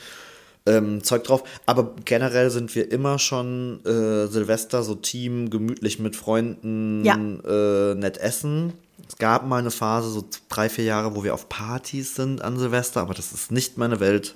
[0.66, 1.44] ähm, Zeug drauf.
[1.66, 7.16] Aber generell sind wir immer schon äh, Silvester so Team, gemütlich mit Freunden, Ja.
[7.16, 8.72] äh, nett essen.
[9.10, 12.58] Es gab mal eine Phase, so drei, vier Jahre, wo wir auf Partys sind an
[12.58, 14.36] Silvester, aber das ist nicht meine Welt.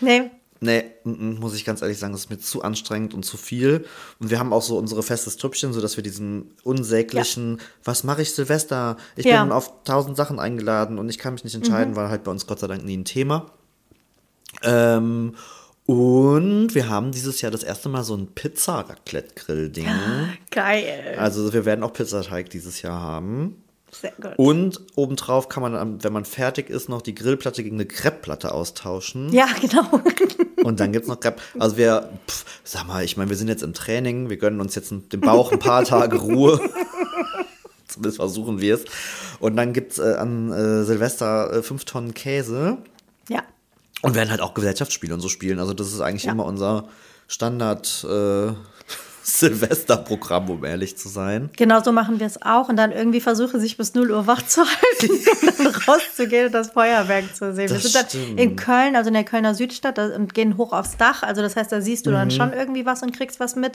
[0.00, 0.30] Nee,
[0.62, 3.86] Nee, muss ich ganz ehrlich sagen, das ist mir zu anstrengend und zu viel.
[4.18, 8.32] Und wir haben auch so unsere festes Trüppchen, sodass wir diesen unsäglichen, was mache ich
[8.34, 8.98] Silvester?
[9.16, 9.42] Ich Ja.
[9.42, 12.46] bin auf tausend Sachen eingeladen und ich kann mich nicht entscheiden, war halt bei uns
[12.46, 13.46] Gott sei Dank nie ein Thema.
[14.62, 15.34] Ähm,
[15.86, 19.86] und wir haben dieses Jahr das erste Mal so ein Pizza-Raclette-Grill-Ding.
[20.50, 21.16] geil.
[21.18, 23.64] Also wir werden auch Pizzateig dieses Jahr haben.
[23.92, 24.32] Sehr gut.
[24.36, 29.32] Und obendrauf kann man, wenn man fertig ist, noch die Grillplatte gegen eine Crepe-Platte austauschen.
[29.32, 30.00] Ja, genau.
[30.64, 31.40] Und dann gibt's noch Crepe.
[31.58, 34.74] Also wir, pff, sag mal, ich meine, wir sind jetzt im Training, wir gönnen uns
[34.74, 36.60] jetzt den Bauch ein paar Tage Ruhe.
[37.88, 38.84] Zumindest versuchen wir es.
[39.40, 42.78] Und dann gibt's äh, an äh, Silvester äh, fünf Tonnen Käse
[43.28, 43.42] Ja.
[44.02, 45.58] und werden halt auch Gesellschaftsspiele und so spielen.
[45.58, 46.32] Also das ist eigentlich Ja.
[46.32, 46.88] immer unser
[47.26, 48.52] Standard äh,
[49.22, 51.50] Silvesterprogramm, um ehrlich zu sein.
[51.56, 52.68] Genau so machen wir es auch.
[52.68, 55.10] Und dann irgendwie versuche sich bis 0 Uhr wach zu halten,
[55.58, 57.68] um dann rauszugehen und das Feuerwerk zu sehen.
[57.68, 58.40] wir Das sind dann stimmt.
[58.40, 61.22] in Köln, also in der Kölner Südstadt, und gehen hoch aufs Dach.
[61.22, 62.32] Also das heißt, da siehst du dann Mhm.
[62.32, 63.72] schon irgendwie was und kriegst was mit.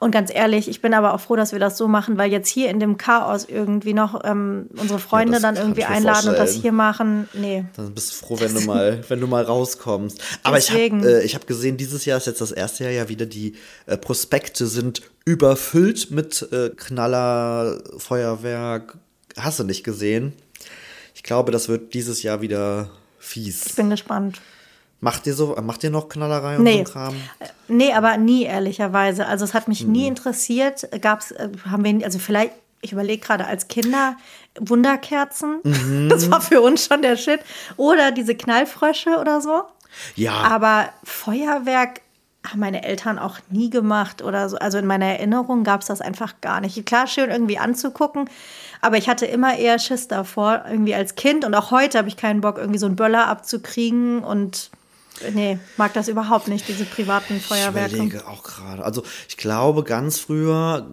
[0.00, 2.48] Und ganz ehrlich, ich bin aber auch froh, dass wir das so machen, weil jetzt
[2.48, 6.38] hier in dem Chaos irgendwie noch ähm, unsere Freunde das dann irgendwie einladen und das
[6.38, 6.62] vorstellen.
[6.62, 7.28] hier machen.
[7.34, 7.66] Nee.
[7.76, 10.18] Dann bist du froh, wenn du mal, wenn du mal rauskommst.
[10.42, 11.00] Aber Deswegen.
[11.00, 13.26] ich habe äh, ich hab gesehen, dieses Jahr ist jetzt das erste Jahr ja wieder,
[13.26, 18.96] die äh, Prospekte sind überfüllt mit äh, Knaller, Feuerwerk.
[19.36, 20.32] Hast du nicht gesehen?
[21.14, 23.66] Ich glaube, das wird dieses Jahr wieder fies.
[23.66, 24.40] Ich bin gespannt.
[25.00, 26.84] Macht ihr so, macht ihr noch Knallerei und Nee.
[26.84, 27.14] so Kram?
[27.68, 29.26] Nee, aber nie, ehrlicherweise.
[29.26, 29.92] Also es hat mich Mhm.
[29.92, 30.88] nie interessiert.
[31.00, 34.16] Gab's, äh, haben wir, also vielleicht, ich überlege gerade als Kinder,
[34.58, 35.60] Wunderkerzen.
[35.62, 36.08] Mhm.
[36.10, 37.40] Das war für uns schon der Shit.
[37.76, 39.62] Oder diese Knallfrösche oder so.
[40.16, 40.32] Ja.
[40.34, 42.00] Aber Feuerwerk
[42.46, 44.56] haben meine Eltern auch nie gemacht oder so.
[44.56, 46.84] Also in meiner Erinnerung gab es das einfach gar nicht.
[46.86, 48.30] Klar, schön irgendwie anzugucken,
[48.80, 51.44] aber ich hatte immer eher Schiss davor, irgendwie als Kind.
[51.44, 54.70] Und auch heute habe ich keinen Bock, irgendwie so einen Böller abzukriegen und
[55.34, 57.94] nee, mag das überhaupt nicht, diese privaten Ich Feuerwerke.
[57.96, 58.84] überlege auch gerade.
[58.84, 60.88] Also ich glaube, ganz früher,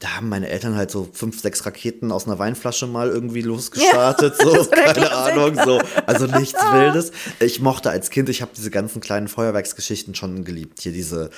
[0.00, 4.34] da haben meine Eltern halt so fünf, sechs Raketen aus einer Weinflasche mal irgendwie losgestartet.
[4.42, 5.12] Ja, so, keine.
[5.12, 5.58] Ahnung.
[5.64, 5.80] So.
[6.06, 7.12] Also nichts Wildes.
[7.40, 10.80] Ich mochte als Kind, ich habe diese ganzen kleinen Feuerwerksgeschichten schon geliebt.
[10.82, 11.30] Hier diese,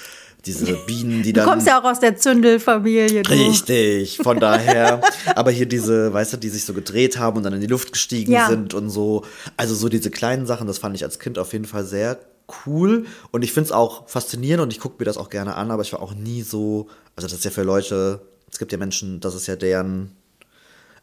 [0.46, 1.48] diese Bienen, die Du dann.
[1.48, 3.22] kommst ja auch aus der Zündelfamilie.
[3.22, 3.30] Du.
[3.32, 5.00] Richtig, von daher.
[5.34, 7.92] Aber hier diese, weißt du, die sich so gedreht haben und dann in die Luft
[7.92, 8.48] gestiegen Ja.
[8.48, 9.24] sind und so.
[9.56, 12.18] Also so diese kleinen Sachen, das fand ich als Kind auf jeden Fall sehr
[12.66, 13.06] cool.
[13.30, 15.82] Und ich finde es auch faszinierend und ich gucke mir das auch gerne an, aber
[15.82, 19.20] ich war auch nie so, also das ist ja für Leute, es gibt ja Menschen,
[19.20, 20.12] das ist ja deren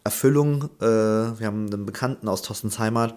[0.04, 0.70] Erfüllung.
[0.80, 3.16] Äh, wir haben einen Bekannten aus Thorstens Heimat.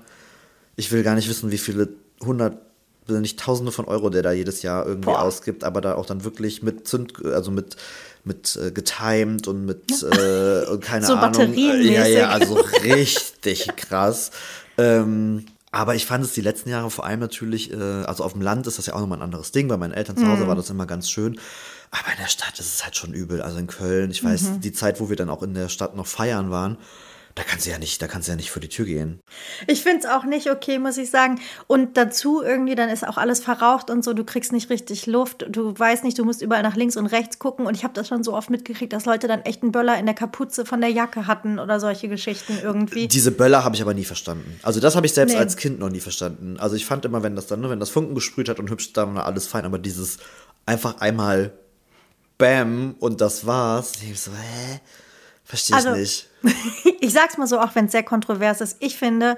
[0.76, 1.88] Ich will gar nicht wissen, wie viele
[2.22, 2.58] hundert,
[3.06, 5.22] wenn nicht Tausende von Euro der da jedes Jahr irgendwie Boah.
[5.22, 7.76] ausgibt, aber da auch dann wirklich mit Zünd, also mit
[8.24, 11.32] mit äh, getimed und mit äh, und keine So Ahnung.
[11.32, 11.90] batterienmäßig.
[11.92, 14.30] Ja, ja, also richtig krass.
[14.76, 18.42] Ähm, aber ich fand es die letzten Jahre vor allem natürlich, äh, also auf dem
[18.42, 19.68] Land ist das ja auch nochmal ein anderes Ding.
[19.68, 20.28] Bei meinen Eltern zu Mhm.
[20.32, 21.38] Hause war das immer ganz schön.
[21.92, 23.40] Aber in der Stadt ist es halt schon übel.
[23.42, 24.60] Also in Köln, ich weiß, Mhm.
[24.60, 26.76] die Zeit, wo wir dann auch in der Stadt noch feiern waren,
[27.34, 29.20] da kannst du ja nicht, da kannst du ja nicht vor die Tür gehen.
[29.66, 31.40] Ich finde es auch nicht okay, muss ich sagen.
[31.66, 35.46] Und dazu irgendwie, dann ist auch alles verraucht und so, du kriegst nicht richtig Luft,
[35.48, 37.66] du weißt nicht, du musst überall nach links und rechts gucken.
[37.66, 40.06] Und ich habe das schon so oft mitgekriegt, dass Leute dann echt einen Böller in
[40.06, 43.06] der Kapuze von der Jacke hatten oder solche Geschichten irgendwie.
[43.08, 44.58] Diese Böller habe ich aber nie verstanden.
[44.62, 45.38] Also das habe ich selbst Nee.
[45.38, 46.56] als Kind noch nie verstanden.
[46.58, 48.92] Also ich fand immer, wenn das dann, ne, wenn das Funken gesprüht hat und hübsch,
[48.92, 49.64] dann war alles fein.
[49.64, 50.18] Aber dieses
[50.66, 51.52] einfach einmal
[52.38, 53.92] Bam und das war's.
[54.02, 54.80] Ich so, hä?
[55.50, 56.28] Verstehe ich Also, nicht.
[57.00, 58.76] ich sag's mal so, auch wenn es sehr kontrovers ist.
[58.78, 59.36] Ich finde,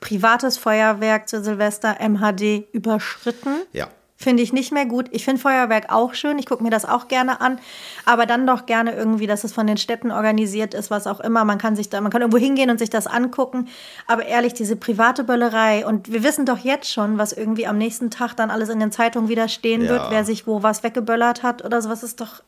[0.00, 3.62] privates Feuerwerk zu Silvester MHD überschritten.
[3.72, 3.86] Ja.
[4.22, 5.06] Finde ich nicht mehr gut.
[5.10, 6.38] Ich finde Feuerwerk auch schön.
[6.38, 7.58] Ich gucke mir das auch gerne an.
[8.04, 11.44] Aber dann doch gerne irgendwie, dass es von den Städten organisiert ist, was auch immer.
[11.44, 13.66] Man kann sich da, man kann irgendwo hingehen und sich das angucken.
[14.06, 15.84] Aber ehrlich, diese private Böllerei.
[15.84, 18.92] Und wir wissen doch jetzt schon, was irgendwie am nächsten Tag dann alles in den
[18.92, 19.88] Zeitungen wieder stehen Ja.
[19.90, 22.42] wird, wer sich wo was weggeböllert hat oder sowas ist doch,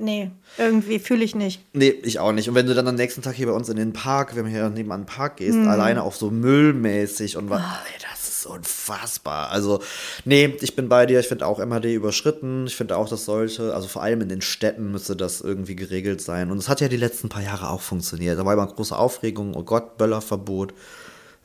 [0.00, 1.64] nee, irgendwie fühle ich nicht.
[1.72, 2.48] Nee, ich auch nicht.
[2.48, 4.50] Und wenn du dann am nächsten Tag hier bei uns in den Park, wenn du
[4.50, 5.68] hier nebenan einen Park gehst, Mhm.
[5.68, 9.50] alleine auch so müllmäßig und was, ey, das ist unfassbar.
[9.50, 9.80] Also,
[10.24, 11.11] nee, ich bin bei dir.
[11.20, 12.66] Ich finde auch MHD überschritten.
[12.66, 16.20] Ich finde auch, das sollte, also vor allem in den Städten müsste das irgendwie geregelt
[16.20, 16.50] sein.
[16.50, 18.38] Und es hat ja die letzten paar Jahre auch funktioniert.
[18.38, 19.54] Da war immer große Aufregung.
[19.54, 20.74] Oh Gott, Böllerverbot.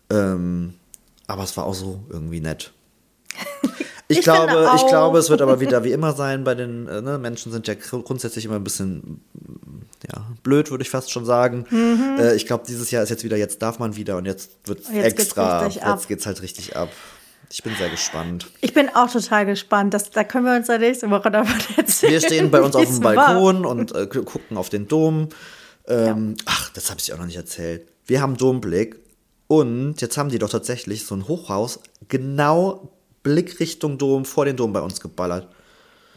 [0.10, 0.73] Ähm,
[1.27, 2.71] aber es war auch so irgendwie nett.
[4.10, 7.01] Ich, Ich glaube, ich glaube, es wird aber wieder wie immer sein bei den äh,
[7.01, 9.19] ne, Menschen sind ja gr- grundsätzlich immer ein bisschen
[10.10, 11.65] ja, blöd, würde ich fast schon sagen.
[12.17, 14.80] Äh, ich glaube, dieses Jahr ist jetzt wieder, jetzt darf man wieder und jetzt wird
[14.80, 14.95] es Mhm.
[14.95, 15.65] Jetzt geht's extra.
[15.65, 15.71] ab.
[15.97, 16.88] Jetzt geht's halt richtig ab.
[17.49, 18.47] Ich bin sehr gespannt.
[18.62, 19.93] Ich bin auch total gespannt.
[19.93, 22.12] Das, da können wir uns ja nächste Woche davon erzählen.
[22.12, 23.15] Wir stehen bei uns auf dem es war.
[23.15, 25.29] Balkon und äh, gu- gucken auf den Dom.
[25.88, 27.88] Ähm, Ach, das habe ich dir auch noch nicht erzählt.
[28.05, 28.97] Wir haben Domblick
[29.47, 31.79] und jetzt haben die doch tatsächlich so ein Hochhaus
[32.10, 32.89] genau
[33.23, 35.47] Blickrichtung Dom vor den Dom bei uns geballert.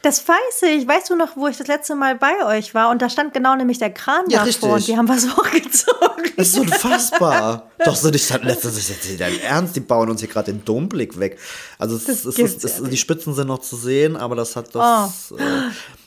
[0.02, 0.88] Das weiß ich.
[0.88, 2.88] Weißt du noch, wo ich das letzte Mal bei euch war?
[2.90, 4.70] Und da stand genau nämlich der Kran Ja, davor richtig.
[4.72, 6.24] und die haben was hochgezogen.
[6.36, 7.70] Das ist unfassbar.
[7.84, 8.30] Doch, so nicht
[8.76, 11.38] ist jetzt nicht dein Ernst, die bauen uns hier gerade den Domblick weg.
[11.78, 14.56] Also es, Das es, es, ja es, die Spitzen sind noch zu sehen, aber das
[14.56, 15.32] hat das.
[15.32, 15.42] Äh,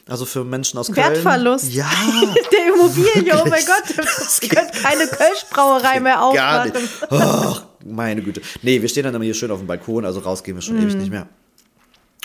[0.09, 0.97] also für Menschen aus Köln.
[0.97, 1.71] Wertverlust.
[1.71, 1.85] Ja.
[2.51, 3.65] Der Immobilie, oh mein Wirklich.
[3.67, 4.41] Gott.
[4.41, 6.23] Ihr könnt keine Kölschbrauerei mehr Gar
[6.65, 6.71] aufmachen.
[6.73, 6.89] nicht.
[7.11, 8.41] Oh, meine Güte.
[8.63, 10.83] Nee, wir stehen dann immer hier schön auf dem Balkon, also rausgehen wir schon Mhm.
[10.83, 11.27] ewig nicht mehr.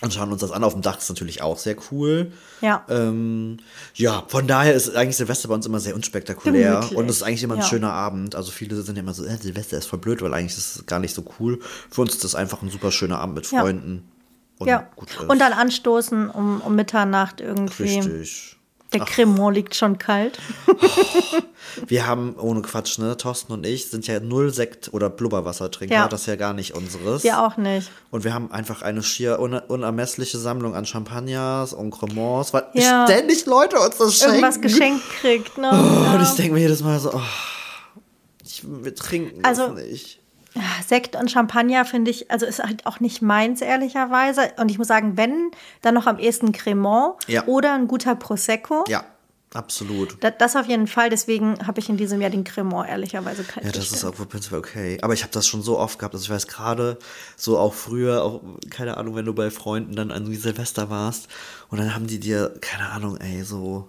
[0.00, 0.62] Und schauen uns das an.
[0.62, 2.30] Auf dem Dach ist natürlich auch sehr cool.
[2.60, 2.84] Ja.
[2.88, 3.56] Ähm,
[3.94, 6.74] ja, von daher ist eigentlich Silvester bei uns immer sehr unspektakulär.
[6.76, 6.96] Gemütlich.
[6.96, 7.66] Und es ist eigentlich immer ein Ja.
[7.66, 8.36] schöner Abend.
[8.36, 10.86] Also viele sind ja immer so, äh, Silvester ist voll blöd, weil eigentlich ist es
[10.86, 11.58] gar nicht so cool.
[11.90, 13.60] Für uns ist das einfach ein super schöner Abend mit Ja.
[13.60, 14.04] Freunden.
[14.58, 14.88] Und Ja.
[15.26, 17.82] Und dann anstoßen um, um Mitternacht irgendwie.
[17.98, 18.56] Richtig.
[18.92, 20.38] Der Cremant liegt schon kalt.
[21.86, 25.94] Wir haben, ohne Quatsch, ne, Thorsten und ich sind ja null Sekt- oder Blubberwassertrinker.
[25.94, 26.08] Ja.
[26.08, 27.22] Das ist ja gar nicht unseres.
[27.22, 27.90] Wir auch nicht.
[28.10, 33.06] Und wir haben einfach eine schier un unermessliche Sammlung an Champagners und Cremants, weil Ja.
[33.06, 34.34] ständig Leute uns das schenken.
[34.36, 35.70] Irgendwas geschenkt kriegt, ne?
[35.70, 36.22] Und Ja.
[36.22, 37.20] ich denke mir jedes Mal so, oh,
[38.44, 40.17] ich, wir trinken Also- das nicht.
[40.86, 44.52] Sekt und Champagner finde ich, also ist halt auch nicht meins, ehrlicherweise.
[44.58, 45.50] Und ich muss sagen, wenn,
[45.82, 47.44] dann noch am ehesten Cremant Ja.
[47.46, 48.84] oder ein guter Prosecco.
[48.88, 49.04] Ja,
[49.54, 50.16] absolut.
[50.22, 51.10] Da- Das auf jeden Fall.
[51.10, 54.14] Deswegen habe ich in diesem Jahr den Cremant ehrlicherweise kalt Ja, das ist gestellt.
[54.20, 54.98] auch prinzipiell okay.
[55.02, 56.98] Aber ich habe das schon so oft gehabt, dass ich weiß, gerade
[57.36, 58.40] so auch früher, auch,
[58.70, 61.28] keine Ahnung, wenn du bei Freunden dann an Silvester warst
[61.70, 63.88] und dann haben die dir, keine Ahnung, ey, so,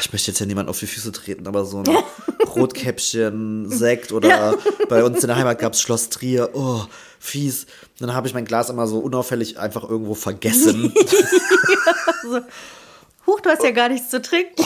[0.00, 1.84] ich möchte jetzt ja niemand auf die Füße treten, aber so ein
[2.54, 4.56] Rotkäppchen, Sekt oder
[4.88, 6.82] bei uns in der Heimat gab es Schloss Trier, oh,
[7.18, 7.66] fies.
[7.98, 10.92] Dann habe ich mein Glas immer so unauffällig einfach irgendwo vergessen.
[13.26, 14.62] Huch, du hast ja gar nichts zu trinken.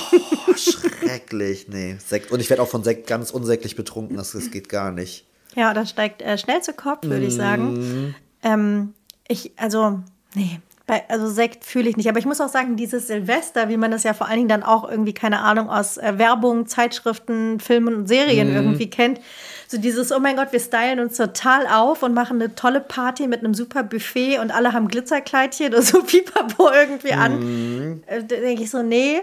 [0.49, 1.97] Oh, schrecklich, nee.
[2.05, 2.33] Sekt.
[2.33, 5.25] Und ich werde auch von Sekt ganz unsäglich betrunken, das, das geht gar nicht.
[5.55, 7.39] Ja, das steigt äh, schnell zu Kopf, würde ich Mhm.
[7.39, 8.15] sagen.
[8.43, 8.95] Ähm,
[9.29, 10.01] ich, also,
[10.35, 10.61] nee.
[10.89, 12.09] Bei, also Sekt fühle ich nicht.
[12.09, 14.63] Aber ich muss auch sagen, dieses Silvester, wie man das ja vor allen Dingen dann
[14.65, 18.07] auch irgendwie, keine Ahnung, aus äh, Werbung, Zeitschriften, Filmen und Mhm.
[18.07, 19.21] Serien irgendwie kennt.
[19.69, 23.27] So dieses, oh mein Gott, wir stylen uns total auf und machen eine tolle Party
[23.29, 27.21] mit einem super Buffet und alle haben Glitzerkleidchen oder so pipapo irgendwie Mhm.
[27.21, 28.03] an.
[28.07, 29.21] Äh, Da denke ich so, nee,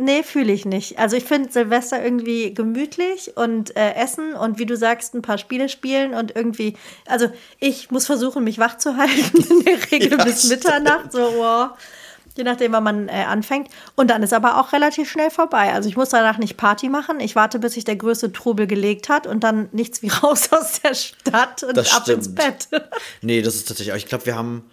[0.00, 0.96] Nee, fühle ich nicht.
[1.00, 5.38] Also ich finde Silvester irgendwie gemütlich und äh, essen und wie du sagst, ein paar
[5.38, 10.12] Spiele spielen und irgendwie, also ich muss versuchen, mich wach zu halten, in der Regel
[10.16, 10.64] Ja, bis stimmt.
[10.64, 11.70] Mitternacht, so wow.
[12.36, 13.68] Je nachdem, wann man äh, anfängt.
[13.96, 15.72] Und dann ist aber auch relativ schnell vorbei.
[15.72, 17.18] Also ich muss danach nicht Party machen.
[17.18, 20.80] Ich warte, bis sich der größte Trubel gelegt hat und dann nichts wie raus aus
[20.80, 22.36] der Stadt und Das ab ins stimmt.
[22.36, 22.68] Bett.
[23.22, 24.70] Nee, das ist tatsächlich, aber ich glaube, wir haben,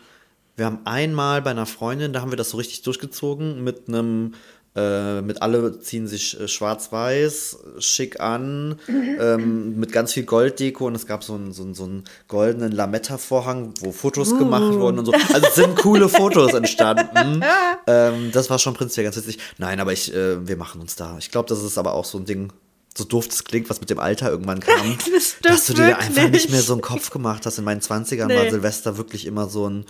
[0.56, 4.36] wir haben einmal bei einer Freundin, da haben wir das so richtig durchgezogen mit einem,
[4.76, 10.96] äh, mit alle ziehen sich äh, schwarz-weiß, schick an, ähm, mit ganz viel Golddeko und
[10.96, 15.06] es gab so einen, so einen, so einen goldenen Lametta-Vorhang, wo Fotos gemacht wurden und
[15.06, 15.14] so.
[15.34, 17.42] Also es sind coole Fotos entstanden.
[17.88, 19.40] ähm, das war schon prinzipiell ganz witzig.
[19.58, 21.16] Nein, aber ich, äh, wir machen uns da.
[21.20, 22.52] Ich glaube, das ist aber auch so ein Ding,
[22.98, 26.16] so doof das klingt, was mit dem Alter irgendwann kam, Das dass du dir einfach
[26.16, 26.32] wirklich.
[26.32, 27.58] nicht mehr so einen Kopf gemacht hast.
[27.58, 28.50] In meinen 20ern war Nee.
[28.50, 29.86] Silvester wirklich immer so ein,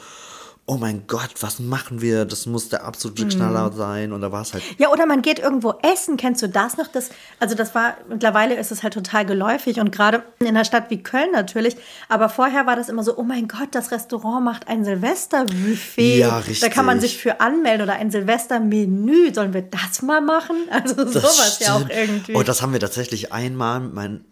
[0.67, 2.25] oh mein Gott, was machen wir?
[2.25, 2.85] Das muss der Mhm.
[2.87, 4.11] absolute Knaller sein.
[4.11, 6.17] Und da war es halt, Ja, oder man geht irgendwo essen.
[6.17, 6.87] Kennst du das noch?
[6.87, 10.89] Das, also das war, mittlerweile ist es halt total geläufig und gerade in einer Stadt
[10.89, 11.75] wie Köln natürlich.
[12.09, 16.17] Aber vorher war das immer so, oh mein Gott, das Restaurant macht ein Silvesterbuffet.
[16.19, 17.11] Ja, Da kann man richtig.
[17.13, 19.33] sich für anmelden oder ein Silvestermenü.
[19.33, 20.55] Sollen wir das mal machen?
[20.71, 21.91] Also das sowas ja auch stimmt.
[21.93, 22.33] irgendwie.
[22.33, 24.25] Und das haben wir tatsächlich einmal mit meinen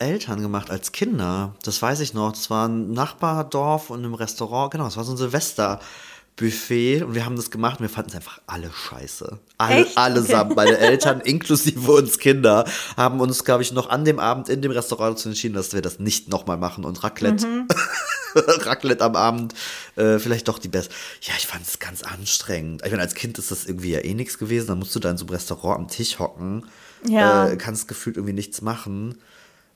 [0.00, 1.54] Eltern gemacht als Kinder.
[1.62, 2.32] Das weiß ich noch.
[2.32, 4.72] Das war ein Nachbardorf und im Restaurant.
[4.72, 8.16] Genau, es war so ein Silvesterbuffet und wir haben das gemacht und wir fanden es
[8.16, 9.38] einfach alle scheiße.
[9.58, 9.96] Alle, Echt?
[9.98, 10.52] allesamt.
[10.52, 10.64] Okay.
[10.64, 12.64] Meine Eltern inklusive uns Kinder
[12.96, 15.82] haben uns, glaube ich, noch an dem Abend in dem Restaurant dazu entschieden, dass wir
[15.82, 17.46] das nicht nochmal machen und Raclette.
[17.46, 17.68] Mhm.
[18.34, 19.54] Raclette am Abend,
[19.96, 20.94] äh, vielleicht doch die beste.
[21.22, 22.82] Ja, ich fand es ganz anstrengend.
[22.84, 24.68] Ich meine, als Kind ist das irgendwie ja eh nichts gewesen.
[24.68, 26.64] Dann musst du da in so einem Restaurant am Tisch hocken,
[27.06, 27.48] Ja.
[27.48, 29.18] äh, kannst gefühlt irgendwie nichts machen.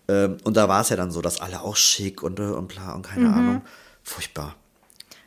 [0.08, 2.68] Ähm, und da war es ja dann so, dass alle auch schick und, äh, und
[2.68, 3.34] bla und keine Mhm.
[3.34, 3.62] Ahnung.
[4.02, 4.54] Furchtbar.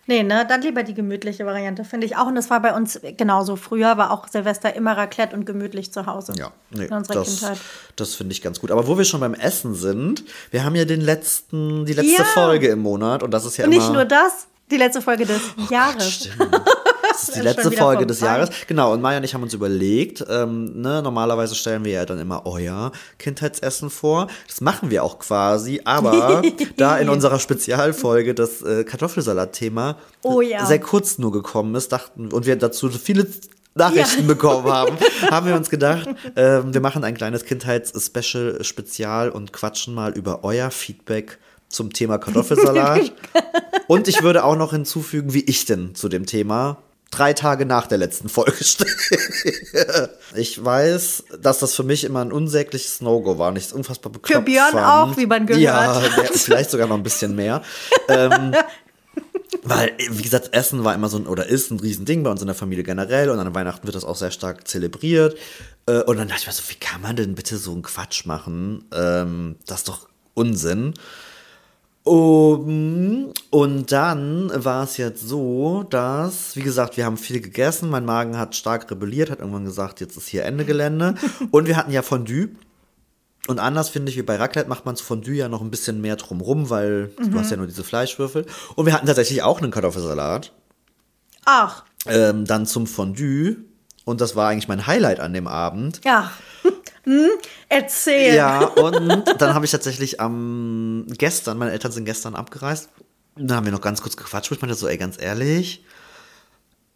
[0.10, 2.28] Nee, ne, dann lieber die gemütliche Variante, finde ich auch.
[2.28, 3.58] Und das war bei uns genauso.
[3.58, 6.34] Früher war auch Silvester immer Raclette und gemütlich zu Hause.
[6.38, 7.58] Ja, nee, in unserer das, Kindheit.
[7.98, 8.72] das finde ich ganz gut.
[8.72, 12.24] Aber wo wir schon beim Essen sind, wir haben ja den letzten, die letzte Ja.
[12.24, 13.82] Folge im Monat und das ist ja Und immer.
[13.84, 16.10] nicht nur das, Die letzte Folge des Jahres.
[16.14, 16.38] Stimmt.
[17.18, 18.20] Das ist die letzte Folge des.
[18.20, 18.50] Jahres.
[18.68, 22.20] Genau, und Maya und ich haben uns überlegt, ähm, ne, normalerweise stellen wir ja dann
[22.20, 24.28] immer euer Kindheitsessen vor.
[24.48, 26.42] Das machen wir auch quasi, aber
[26.78, 30.66] da in unserer Spezialfolge das äh, Kartoffelsalat-Thema Oh ja.
[30.66, 33.28] sehr kurz nur gekommen ist, dachten und wir dazu so viele
[33.76, 34.28] Nachrichten Ja.
[34.28, 34.98] bekommen haben,
[35.30, 40.44] haben wir uns gedacht, ähm, wir machen ein kleines Kindheits-Special, Spezial und quatschen mal über
[40.44, 41.38] euer Feedback
[41.70, 43.12] zum Thema Kartoffelsalat.
[43.88, 46.78] Und ich würde auch noch hinzufügen, wie ich denn zu dem Thema
[47.12, 48.54] drei Tage nach der letzten Folge
[50.36, 54.12] ich weiß, dass das für mich immer ein unsägliches No-Go war und ich es unfassbar
[54.12, 54.86] bekloppt Für Björn fand.
[54.86, 56.18] auch, wie man gehört Ja, hat.
[56.18, 57.62] der, vielleicht sogar noch ein bisschen mehr.
[58.10, 58.54] ähm,
[59.64, 62.48] weil, wie gesagt, Essen war immer so ein, oder ist ein Riesending bei uns in
[62.48, 65.38] der Familie generell und an Weihnachten wird das auch sehr stark zelebriert.
[65.86, 68.26] Äh, und dann dachte ich mir so, wie kann man denn bitte so einen Quatsch
[68.26, 68.84] machen?
[68.94, 70.94] Ähm, das ist doch Unsinn.
[72.08, 77.90] Um, und dann war es jetzt so, dass, wie gesagt, wir haben viel gegessen.
[77.90, 81.16] Mein Magen hat stark rebelliert, hat irgendwann gesagt, jetzt ist hier Ende Gelände.
[81.52, 82.50] und wir hatten ja Fondue.
[83.48, 86.02] Und anders finde ich, wie bei Raclette macht man zu Fondue ja noch ein bisschen
[86.02, 88.46] mehr drumrum, weil du hast ja nur diese Fleischwürfel.
[88.76, 90.54] Und wir hatten tatsächlich auch einen Kartoffelsalat.
[91.46, 93.58] Ach, Ähm, dann zum Fondue.
[94.06, 96.02] Und das war eigentlich mein Highlight an dem Abend.
[96.06, 96.32] ja.
[97.04, 97.30] Hm,
[97.70, 98.36] erzähl.
[98.36, 102.90] Ja, und dann habe ich tatsächlich am gestern, meine Eltern sind gestern abgereist.
[103.38, 104.52] Dann haben wir noch ganz kurz gequatscht.
[104.52, 105.86] Ich meinte so, ey, ganz ehrlich,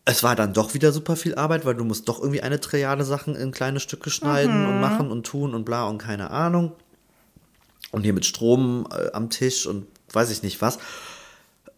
[0.06, 3.06] es war dann doch wieder super viel Arbeit, weil du musst doch irgendwie eine Trilliarde
[3.06, 6.74] Sachen in kleine Stücke schneiden und machen und tun und bla und keine Ahnung.
[7.92, 10.80] Und hier mit Strom äh, am Tisch und weiß ich nicht was.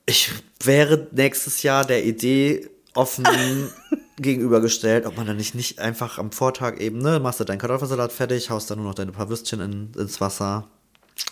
[0.06, 0.32] Ich
[0.64, 3.26] wäre nächstes Jahr der Idee offen
[4.18, 8.12] gegenübergestellt, ob man dann nicht, nicht einfach am Vortag eben, ne, machst du deinen Kartoffelsalat
[8.12, 10.68] fertig, haust dann nur noch deine paar Würstchen in, ins Wasser.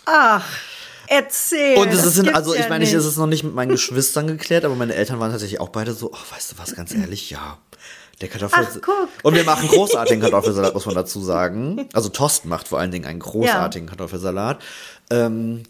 [0.04, 0.44] Ach,
[1.06, 1.76] erzähl.
[1.78, 2.98] Und es ist, gibt's also ich ja meine, ich, nicht.
[2.98, 5.92] es ist noch nicht mit meinen Geschwistern geklärt, aber meine Eltern waren tatsächlich auch beide
[5.92, 7.58] so, ach, weißt du was, ganz ehrlich, ja.
[8.20, 8.68] Der Kartoffel.
[8.70, 9.08] Ach, guck.
[9.22, 11.88] Und wir machen großartigen Kartoffelsalat, muss man dazu sagen.
[11.92, 14.62] Also Tosten macht vor allen Dingen einen großartigen Kartoffelsalat.
[15.10, 15.64] Ähm,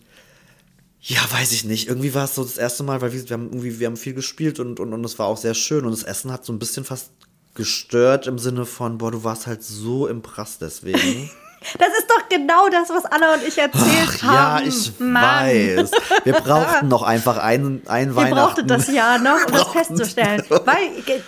[1.05, 1.89] ja, weiß ich nicht.
[1.89, 4.15] Irgendwie war es so das erste Mal, weil wir, wir haben irgendwie, wir haben viel
[4.15, 5.85] gespielt und, und, und es war auch sehr schön.
[5.85, 7.11] Und das Essen hat so ein bisschen fast
[7.55, 11.29] gestört im Sinne von, boah, du warst halt so im Prass deswegen.
[11.79, 14.69] Das ist doch genau das, was Anna und ich erzählt Ach, ja, haben.
[14.69, 15.23] ich Mann.
[15.23, 15.91] weiß.
[16.25, 18.35] Wir brauchten noch einfach ein, ein Weihnachten.
[18.35, 20.43] brauchtet das ja noch, um das Brauchten festzustellen.
[20.49, 20.79] Weil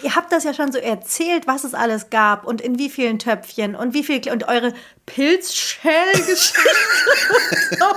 [0.03, 3.18] ihr- habt das ja schon so erzählt, was es alles gab und in wie vielen
[3.18, 4.72] Töpfchen und wie viel und eure
[5.07, 6.61] Pilzschellgeschichte.
[7.70, 7.76] so,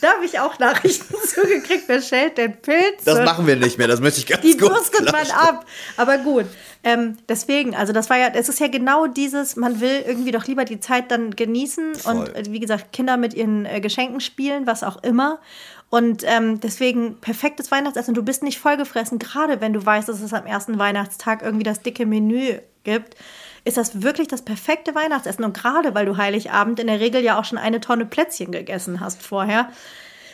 [0.00, 1.84] da habe ich auch Nachrichten zugekriegt.
[1.86, 3.04] Wer schält denn Pilze?
[3.04, 5.64] Das machen wir nicht mehr, das möchte ich ganz Die kurz wurstet man ab.
[5.96, 6.46] Aber gut.
[6.84, 10.46] Ähm, deswegen, also das war ja, es ist ja genau dieses, man will irgendwie doch
[10.46, 12.14] lieber die Zeit dann genießen Voll.
[12.14, 15.40] und äh, wie gesagt, Kinder mit ihren äh, Geschenken spielen, was auch immer.
[15.88, 18.14] Und ähm, deswegen perfektes Weihnachtsessen.
[18.14, 21.80] Du bist nicht vollgefressen, gerade wenn du weißt, dass es am ersten Weihnachtstag irgendwie das
[21.80, 23.16] dicke Menü gibt.
[23.64, 25.44] Ist das wirklich das perfekte Weihnachtsessen?
[25.44, 29.00] Und gerade weil du Heiligabend in der Regel ja auch schon eine Tonne Plätzchen gegessen
[29.00, 29.70] hast vorher.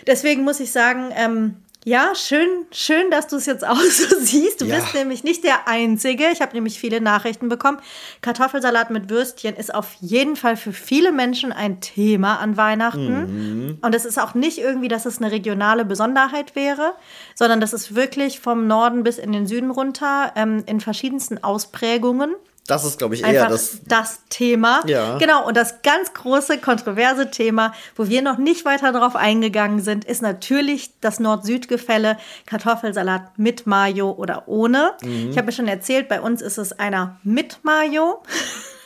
[0.06, 4.60] Deswegen muss ich sagen, ähm, ja, schön, schön, dass du es jetzt auch so siehst.
[4.60, 4.76] Du Ja.
[4.76, 6.24] bist nämlich nicht der Einzige.
[6.32, 7.78] Ich habe nämlich viele Nachrichten bekommen.
[8.20, 13.78] Kartoffelsalat mit Würstchen ist auf jeden Fall für viele Menschen ein Thema an Weihnachten.
[13.80, 16.94] Und es ist auch nicht irgendwie, dass es eine regionale Besonderheit wäre,
[17.34, 22.34] sondern das ist wirklich vom Norden bis in den Süden runter ähm, in verschiedensten Ausprägungen
[22.70, 23.80] Das ist, glaube ich, eher das.
[23.86, 24.80] das, Thema.
[24.86, 25.18] Ja.
[25.18, 30.04] Genau, und das ganz große, kontroverse Thema, wo wir noch nicht weiter darauf eingegangen sind,
[30.04, 32.16] ist natürlich das Nord-Süd-Gefälle,
[32.46, 34.92] Kartoffelsalat mit Mayo oder ohne.
[35.02, 35.30] Mhm.
[35.30, 38.22] Ich habe ja schon erzählt, bei uns ist es einer mit Mayo.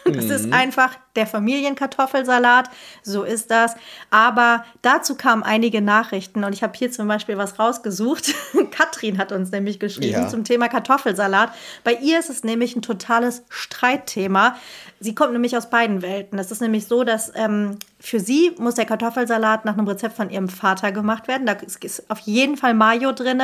[0.06, 0.52] Das ist Mhm.
[0.52, 2.70] einfach der Familienkartoffelsalat,
[3.02, 3.74] so ist das.
[4.10, 8.34] Aber dazu kamen einige Nachrichten und ich habe hier zum Beispiel was rausgesucht.
[8.70, 10.28] Katrin hat uns nämlich geschrieben Ja.
[10.28, 11.52] zum Thema Kartoffelsalat.
[11.84, 14.56] Bei ihr ist es nämlich ein totales Streitthema.
[15.00, 16.38] Sie kommt nämlich aus beiden Welten.
[16.38, 20.30] Es ist nämlich so, dass ähm, für sie muss der Kartoffelsalat nach einem Rezept von
[20.30, 21.46] ihrem Vater gemacht werden.
[21.46, 23.42] Da ist- auf jeden Fall Mayo drin,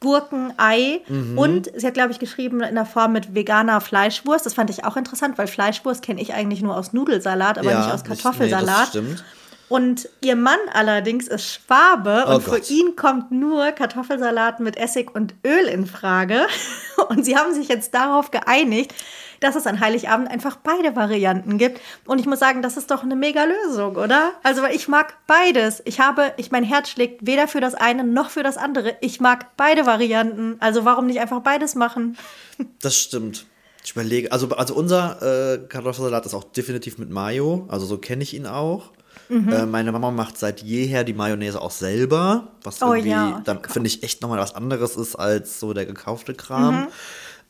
[0.00, 1.00] Gurken, Ei
[1.36, 4.46] und sie hat, glaube ich, geschrieben in der Form mit veganer Fleischwurst.
[4.46, 7.90] Das fand ich auch interessant, weil Fleischwurst kenne ich eigentlich nur aus Nudelsalat, aber nicht
[7.92, 8.66] aus nicht- Kartoffelsalat.
[8.66, 9.24] Nee, das stimmt.
[9.68, 12.70] Und ihr Mann allerdings ist Schwabe Oh und für Gott.
[12.70, 16.46] ihn kommt nur Kartoffelsalat mit Essig und Öl in Frage.
[17.08, 18.92] Und sie haben sich jetzt darauf geeinigt,
[19.40, 21.80] dass es an Heiligabend einfach beide Varianten gibt.
[22.04, 24.32] Und ich muss sagen, das ist doch eine mega Lösung, oder?
[24.42, 25.82] Also ich mag beides.
[25.86, 28.96] Ich habe, ich mein Herz schlägt weder für das eine noch für das andere.
[29.00, 30.56] Ich mag beide Varianten.
[30.60, 32.16] Also warum nicht einfach beides machen?
[32.82, 33.46] Das stimmt.
[33.84, 38.22] Ich überlege, also, also unser äh, Kartoffelsalat ist auch definitiv mit Mayo, also so kenne
[38.22, 38.90] ich ihn auch.
[39.28, 39.48] Mhm.
[39.48, 43.62] Äh, meine Mama macht seit jeher die Mayonnaise auch selber, was Oh irgendwie ja, dann
[43.64, 46.74] finde ich echt nochmal was anderes ist als so der gekaufte Kram.
[46.82, 46.88] Mhm.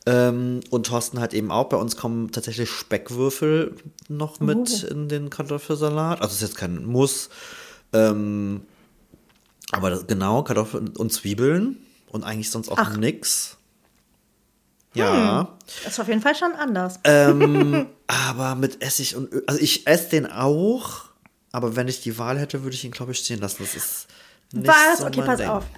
[0.05, 3.75] Ähm, und Thorsten hat eben auch, bei uns kommen tatsächlich Speckwürfel
[4.07, 4.87] noch mit Oh.
[4.87, 6.21] in den Kartoffelsalat.
[6.21, 7.29] Also ist jetzt kein Muss.
[7.93, 8.61] Ähm,
[9.71, 11.77] aber das, genau, Kartoffeln und Zwiebeln
[12.09, 12.97] und eigentlich sonst auch Ach.
[12.97, 13.57] nix.
[14.93, 15.57] Ja.
[15.83, 16.99] Das ist auf jeden Fall schon anders.
[17.03, 19.43] Ähm, aber mit Essig und Öl.
[19.47, 21.05] Also ich esse den auch,
[21.51, 23.57] aber wenn ich die Wahl hätte, würde ich ihn, glaube ich, stehen lassen.
[23.59, 24.07] Das ist
[24.53, 24.99] nicht Was?
[24.99, 25.49] so okay, pass Ding.
[25.49, 25.63] auf.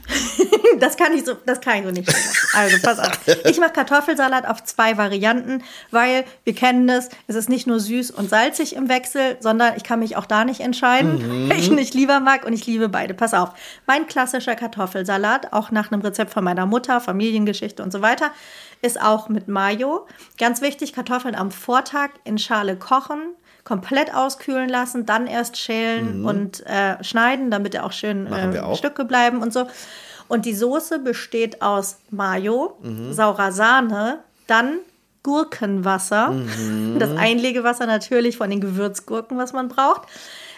[0.79, 2.07] Das kann ich so, das kann ich so nicht.
[2.07, 2.19] machen.
[2.55, 3.19] Also pass auf.
[3.45, 7.09] Ich mache Kartoffelsalat auf zwei Varianten, weil wir kennen das.
[7.27, 10.45] Es ist nicht nur süß und salzig im Wechsel, sondern ich kann mich auch da
[10.45, 13.13] nicht entscheiden, welchen ich lieber mag und ich liebe beide.
[13.13, 13.49] Pass auf.
[13.85, 18.31] Mein klassischer Kartoffelsalat, auch nach einem Rezept von meiner Mutter, Familiengeschichte und so weiter,
[18.81, 20.07] ist auch mit Mayo.
[20.39, 26.65] Ganz wichtig, Kartoffeln am Vortag in Schale kochen, komplett auskühlen lassen, dann erst schälen und
[26.65, 28.75] äh, schneiden, damit er auch schön äh, auch.
[28.77, 29.67] Stücke bleiben und so.
[30.27, 33.13] Und die Soße besteht aus Mayo, Mhm.
[33.13, 34.79] saurer Sahne, dann
[35.23, 36.99] Gurkenwasser, Mhm.
[36.99, 40.03] das Einlegewasser natürlich von den Gewürzgurken, was man braucht,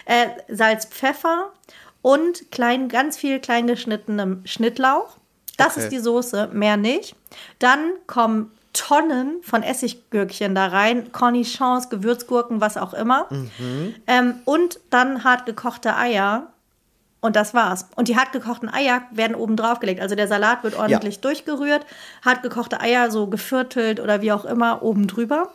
[0.06, 1.50] äh, Salz, Pfeffer
[2.02, 5.16] und klein, ganz viel klein geschnittenem Schnittlauch.
[5.56, 5.80] Das Okay.
[5.84, 7.14] ist die Soße, mehr nicht.
[7.58, 13.26] Dann kommen Tonnen von Essiggürkchen da rein, Cornichons, Gewürzgurken, was auch immer.
[13.30, 13.94] Mhm.
[14.06, 16.48] Ähm, und dann hart gekochte Eier.
[17.20, 17.88] Und das war's.
[17.96, 20.00] Und die hart gekochten Eier werden oben drauf gelegt.
[20.00, 21.84] Also der Salat wird ordentlich durchgerührt,
[22.24, 25.50] hart gekochte Eier so geviertelt oder wie auch immer oben drüber.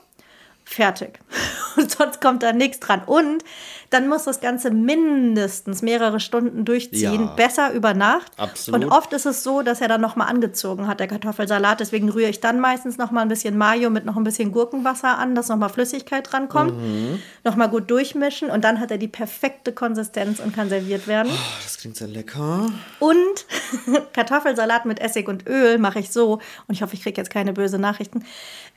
[0.73, 1.19] Fertig.
[1.77, 3.01] Und sonst kommt da nichts dran.
[3.05, 3.43] Und
[3.89, 7.33] dann muss das Ganze mindestens mehrere Stunden durchziehen, Ja.
[7.35, 8.31] besser über Nacht.
[8.37, 8.85] Absolut.
[8.85, 11.81] Und oft ist es so, dass er dann nochmal angezogen hat, der Kartoffelsalat.
[11.81, 15.35] Deswegen rühre ich dann meistens nochmal ein bisschen Mayo mit noch ein bisschen Gurkenwasser an,
[15.35, 16.77] dass nochmal Flüssigkeit drankommt.
[16.77, 17.19] Mhm.
[17.43, 21.29] Nochmal gut durchmischen und dann hat er die perfekte Konsistenz und kann serviert werden.
[21.33, 22.67] Oh, das klingt sehr lecker.
[22.99, 23.45] Und
[24.13, 26.33] Kartoffelsalat mit Essig und Öl mache ich so.
[26.67, 28.23] Und ich hoffe, ich kriege jetzt keine böse Nachrichten.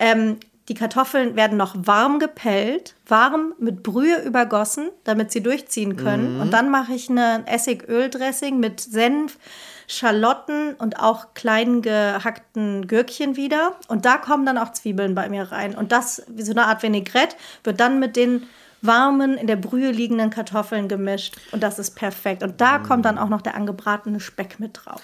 [0.01, 0.39] Ähm,
[0.69, 6.41] die Kartoffeln werden noch warm gepellt, warm mit Brühe übergossen, damit sie durchziehen können.
[6.41, 9.39] Und dann mache ich ein Essig-Öl-Dressing mit Senf,
[9.87, 13.77] Schalotten und auch klein gehackten Gürkchen wieder.
[13.89, 15.75] Und da kommen dann auch Zwiebeln bei mir rein.
[15.75, 18.47] Und das, wie so eine Art Vinaigrette, wird dann mit den
[18.81, 21.37] warmen, in der Brühe liegenden Kartoffeln gemischt.
[21.53, 22.43] Und das ist perfekt.
[22.43, 25.03] Und da kommt dann auch noch der angebratene Speck mit drauf.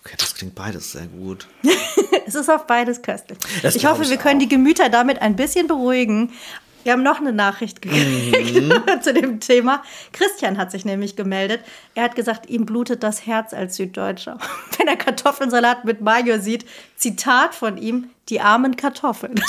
[0.00, 1.46] Okay, das klingt beides sehr gut.
[2.26, 3.38] Es ist auf beides köstlich.
[3.62, 4.42] Das ich hoffe, ich wir können auch.
[4.44, 6.32] die Gemüter damit ein bisschen beruhigen.
[6.84, 8.72] Wir haben noch eine Nachricht gekriegt Mhm.
[9.02, 9.82] zu dem Thema.
[10.12, 11.60] Christian hat sich nämlich gemeldet.
[11.96, 14.38] Er hat gesagt, ihm blutet das Herz als Süddeutscher.
[14.78, 19.34] Wenn er Kartoffelsalat mit Mayo sieht, Zitat von ihm, die armen Kartoffeln.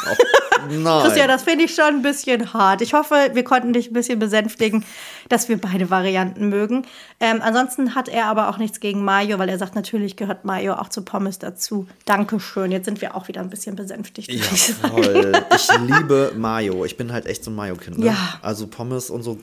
[0.70, 1.04] Nein.
[1.04, 2.82] Christian, das finde ich schon ein bisschen hart.
[2.82, 4.86] Ich hoffe, wir konnten dich ein bisschen besänftigen,
[5.30, 6.86] dass wir beide Varianten mögen.
[7.20, 10.74] Ähm, ansonsten hat er aber auch nichts gegen Mayo, weil er sagt, natürlich gehört Mayo
[10.74, 11.88] auch zu Pommes dazu.
[12.06, 12.72] Dankeschön.
[12.72, 14.32] Jetzt sind wir auch wieder ein bisschen besänftigt.
[14.32, 15.32] Ja, ich voll.
[15.56, 16.86] Ich liebe Mayo.
[16.86, 18.00] Ich bin halt echt so ein Mayo-Kind.
[18.00, 18.08] Ne?
[18.08, 18.40] Ja.
[18.42, 19.38] Also Pommes und so.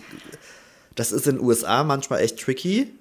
[0.95, 2.93] Das ist in den USA manchmal echt tricky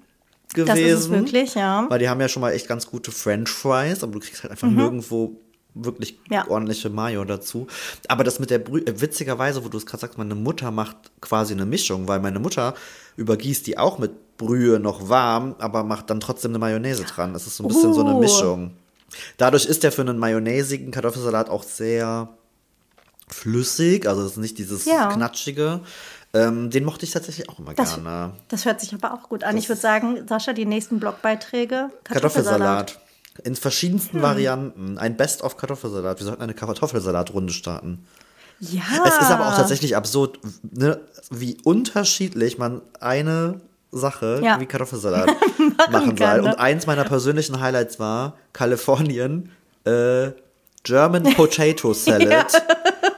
[0.54, 0.66] gewesen.
[0.66, 1.86] Das ist es wirklich, ja.
[1.88, 4.50] Weil die haben ja schon mal echt ganz gute French Fries, aber du kriegst halt
[4.50, 5.36] einfach nirgendwo
[5.84, 6.18] wirklich.
[6.30, 6.46] Ja.
[6.48, 7.66] ordentliche Mayo dazu.
[8.08, 10.96] Aber das mit der Brühe, äh, witzigerweise, wo du es gerade sagst, meine Mutter macht
[11.20, 12.74] quasi eine Mischung, weil meine Mutter
[13.16, 17.34] übergießt die auch mit Brühe noch warm, aber macht dann trotzdem eine Mayonnaise dran.
[17.34, 18.20] Es ist so ein bisschen so eine Oh.
[18.20, 18.72] Mischung.
[19.36, 22.28] Dadurch ist der für einen mayonnaisigen Kartoffelsalat auch sehr
[23.26, 25.08] flüssig, also es ist nicht dieses Ja.
[25.12, 25.80] knatschige.
[26.34, 28.32] Ähm, den mochte ich tatsächlich auch immer Das, gerne.
[28.48, 29.56] das hört sich aber auch gut an.
[29.56, 31.88] Ich würde sagen, Sascha, die nächsten Blogbeiträge.
[32.04, 32.94] Kartoffelsalat.
[32.94, 33.00] Kartoffelsalat.
[33.44, 34.22] In verschiedensten Hm.
[34.22, 34.98] Varianten.
[34.98, 36.18] Ein Best-of Kartoffelsalat.
[36.18, 38.04] Wir sollten eine Kartoffelsalatrunde starten.
[38.60, 38.82] Ja.
[39.06, 43.60] Es ist aber auch tatsächlich absurd, ne, wie unterschiedlich man eine
[43.92, 44.58] Sache Ja.
[44.60, 45.28] wie Kartoffelsalat
[45.92, 46.42] machen, kann, soll.
[46.42, 46.48] ne?
[46.50, 49.50] Und eins meiner persönlichen Highlights war Kalifornien,
[49.84, 50.30] äh,
[50.82, 52.52] German Potato Salad.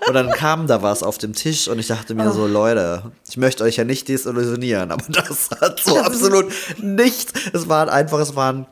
[0.06, 2.32] Und dann kam da was auf dem Tisch und ich dachte mir Oh.
[2.32, 6.46] so, Leute, ich möchte euch ja nicht desillusionieren, aber das hat so Das absolut
[6.82, 7.32] nichts.
[7.52, 8.66] Es waren einfach, es waren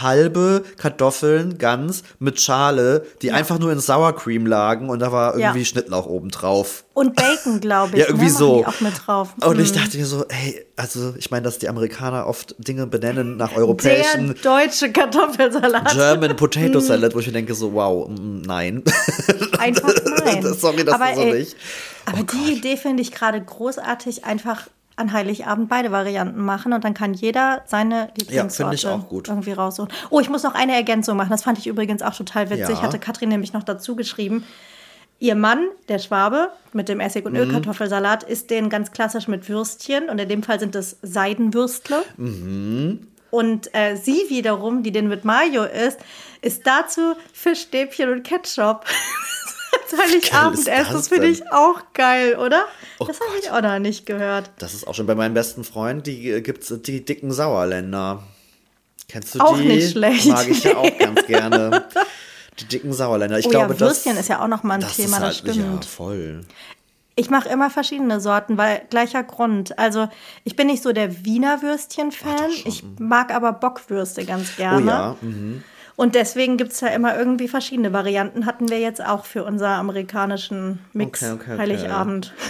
[0.00, 5.34] halbe Kartoffeln ganz mit Schale, die einfach nur in Sour Cream lagen und da war
[5.38, 5.64] irgendwie Ja.
[5.64, 6.84] Schnittlauch oben drauf.
[6.94, 8.00] Und Bacon, glaube ich.
[8.00, 8.66] Ja, irgendwie ne, so.
[8.66, 9.34] Auch mit drauf.
[9.44, 9.74] Und ich Mm.
[9.76, 13.58] dachte mir so, hey, also ich meine, dass die Amerikaner oft Dinge benennen nach Der
[13.58, 15.90] europäischen deutsche Kartoffelsalat.
[15.92, 18.82] German Potato Salad, wo ich mir denke so, wow, mm, nein.
[19.58, 19.92] Einfach
[20.24, 20.42] nein.
[20.54, 21.56] Sorry, das aber, ist so ey, nicht.
[22.06, 24.66] Aber Oh die Idee finde ich gerade großartig, einfach
[24.96, 29.28] an Heiligabend beide Varianten machen und dann kann jeder seine Lieblingssorte gut.
[29.28, 29.92] irgendwie raussuchen.
[30.10, 31.30] Oh, ich muss noch eine Ergänzung machen.
[31.30, 32.76] Das fand ich übrigens auch total witzig.
[32.76, 32.82] Ja.
[32.82, 34.44] Hatte Katrin nämlich noch dazu geschrieben.
[35.18, 40.08] Ihr Mann, der Schwabe, mit dem Essig- und Ölkartoffelsalat, isst den ganz klassisch mit Würstchen.
[40.08, 42.02] Und in dem Fall sind es Seidenwürstle.
[43.30, 46.00] Und äh, sie wiederum, die den mit Mayo isst,
[46.40, 48.84] isst dazu Fischstäbchen und Ketchup.
[49.96, 52.64] Heiligabendessen, das das finde ich auch geil, oder?
[52.98, 54.50] Oh das habe ich auch noch nicht gehört.
[54.58, 58.22] Das ist auch schon bei meinem besten Freund, die äh, gibt's die dicken Sauerländer.
[59.08, 59.66] Kennst du Auch die?
[59.66, 60.26] nicht schlecht.
[60.28, 61.84] Mag ich ja auch ganz gerne.
[62.60, 63.38] Die dicken Sauerländer.
[63.38, 65.42] Ich Oh glaube, ja, Würstchen ist ja auch noch mal ein das Thema, ist das
[65.44, 65.84] halt, Ja, stimmt.
[65.84, 66.40] voll.
[67.14, 69.78] Ich mache immer verschiedene Sorten, weil gleicher Grund.
[69.78, 70.08] Also
[70.44, 72.50] ich bin nicht so der Wiener Würstchen-Fan.
[72.64, 74.86] Ich mag aber Bockwürste ganz Oh gerne.
[74.90, 75.16] ja.
[75.20, 75.62] mhm.
[75.96, 78.46] Und deswegen gibt es ja immer irgendwie verschiedene Varianten.
[78.46, 81.58] Hatten wir jetzt auch für unser amerikanischen Mix Okay, okay, okay.
[81.58, 82.32] Heiligabend.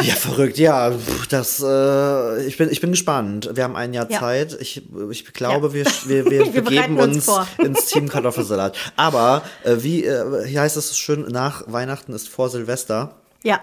[0.00, 0.56] Ja, verrückt.
[0.58, 0.90] Ja,
[1.28, 3.50] das, äh, ich, bin, ich bin gespannt.
[3.52, 4.20] Wir haben ein Jahr Ja.
[4.20, 4.56] Zeit.
[4.58, 5.74] Ich, ich glaube, Ja.
[5.74, 8.74] wir, wir, wir, Wir begeben uns uns ins Team Kartoffelsalat.
[8.96, 13.16] Aber äh, wie, äh, hier heißt es schön, nach Weihnachten ist vor Silvester.
[13.44, 13.60] Ja.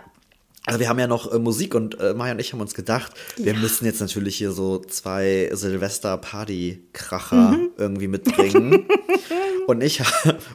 [0.69, 3.11] Also wir haben ja noch äh, Musik und äh, Maya und ich haben uns gedacht,
[3.37, 7.69] wir müssen jetzt natürlich hier so zwei Silvester-Party-Kracher Mhm.
[7.77, 8.85] irgendwie mitbringen.
[9.67, 10.01] und ich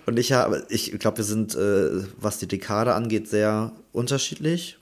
[0.07, 4.79] und ich habe, ich glaube, wir sind, äh, was die Dekade angeht, sehr unterschiedlich.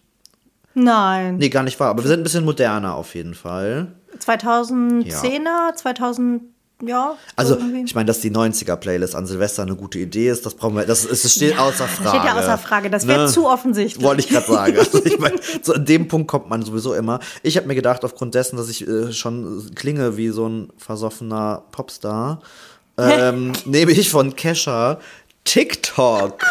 [0.74, 1.37] Nein.
[1.37, 3.93] Nee, gar nicht wahr, aber wir sind ein bisschen moderner auf jeden Fall.
[4.18, 6.43] 2010er, 2000,
[6.87, 7.16] ja.
[7.37, 7.85] Also, irgendwie.
[7.85, 11.05] ich meine, dass die 90er-Playlist an Silvester eine gute Idee ist, das brauchen wir, das,
[11.05, 12.09] ist- das steht außer Frage.
[12.18, 12.91] Steht ja außer Frage.
[12.91, 13.28] Das wäre Ne?
[13.28, 14.05] zu offensichtlich.
[14.05, 14.78] Wollte ich gerade sagen.
[14.78, 17.20] Also ich meine, so an dem Punkt kommt man sowieso immer.
[17.43, 21.62] Ich habe mir gedacht, aufgrund dessen, dass ich äh, schon klinge wie so ein versoffener
[21.72, 22.41] Popstar,
[22.99, 24.99] ähm, nehme ich von Kesha
[25.45, 26.43] TikTok.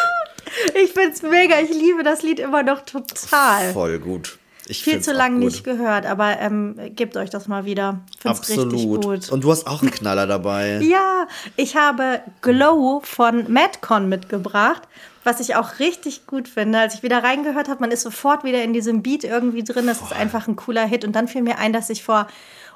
[0.83, 1.59] Ich find's mega.
[1.61, 3.71] Ich liebe das Lied immer noch total.
[3.73, 4.37] Voll gut.
[4.71, 5.31] Ich Viel zu gut.
[5.31, 7.99] nicht gehört, aber ähm, gebt euch das mal wieder.
[8.19, 9.03] Find's richtig Absolut.
[9.03, 9.29] gut.
[9.31, 10.79] Und du hast auch einen Knaller dabei.
[10.91, 14.81] Ja, ich habe Glow von Madcon mitgebracht,
[15.23, 16.79] was ich auch richtig gut finde.
[16.79, 19.87] Als ich wieder reingehört habe, man ist sofort wieder in diesem Beat irgendwie drin.
[19.87, 21.05] Das ist einfach ein cooler Hit.
[21.05, 22.27] Und dann fiel mir ein, dass ich vor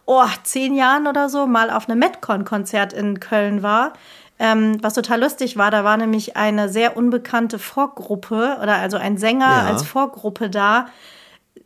[0.05, 3.93] oh, zehn Jahren oder so mal auf einem Madcon-Konzert in Köln war.
[4.37, 9.17] Ähm, was total lustig war, da war nämlich eine sehr unbekannte Vorgruppe oder also ein
[9.17, 9.67] Sänger Ja.
[9.67, 10.87] als Vorgruppe da,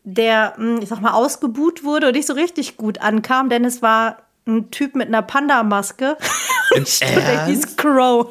[0.03, 3.81] der, mh, ich sag mal, ausgebuht wurde und nicht so richtig gut ankam, denn es
[3.81, 6.17] war ein Typ mit einer Panda-Maske.
[7.01, 7.77] Der hieß?
[7.77, 8.27] Crow.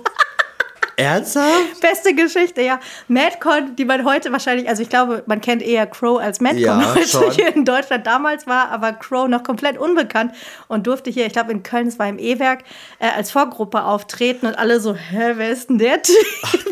[0.96, 1.80] Ernsthaft?
[1.80, 2.80] Beste Geschichte, ja.
[3.06, 6.92] Madcon, die man heute wahrscheinlich, also ich glaube, man kennt eher Crow als Madcon Ja,
[6.94, 7.30] heute schon.
[7.30, 8.04] hier in Deutschland.
[8.04, 10.34] Damals war aber Crow noch komplett unbekannt
[10.66, 12.64] und durfte hier, ich glaube in Köln, es war im E-Werk,
[12.98, 16.16] äh, als Vorgruppe auftreten und alle so, hä, wer ist denn der Typ?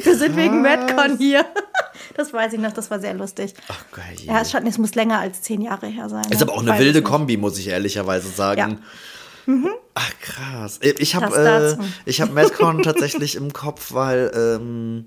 [0.04, 1.44] Wir sind wegen Madcon hier.
[2.16, 3.52] Das weiß ich noch, das war sehr lustig.
[3.68, 4.16] Ach, geil.
[4.24, 6.24] Ja, es, schon, es muss länger als zehn Jahre her sein.
[6.30, 6.42] Ist ne?
[6.42, 7.02] aber auch eine weiß wilde.
[7.02, 8.80] Kombi, muss ich ehrlicherweise sagen.
[9.94, 10.80] Ach krass.
[10.82, 15.06] Ich habe äh, ich habe Madcon tatsächlich im Kopf, weil ähm,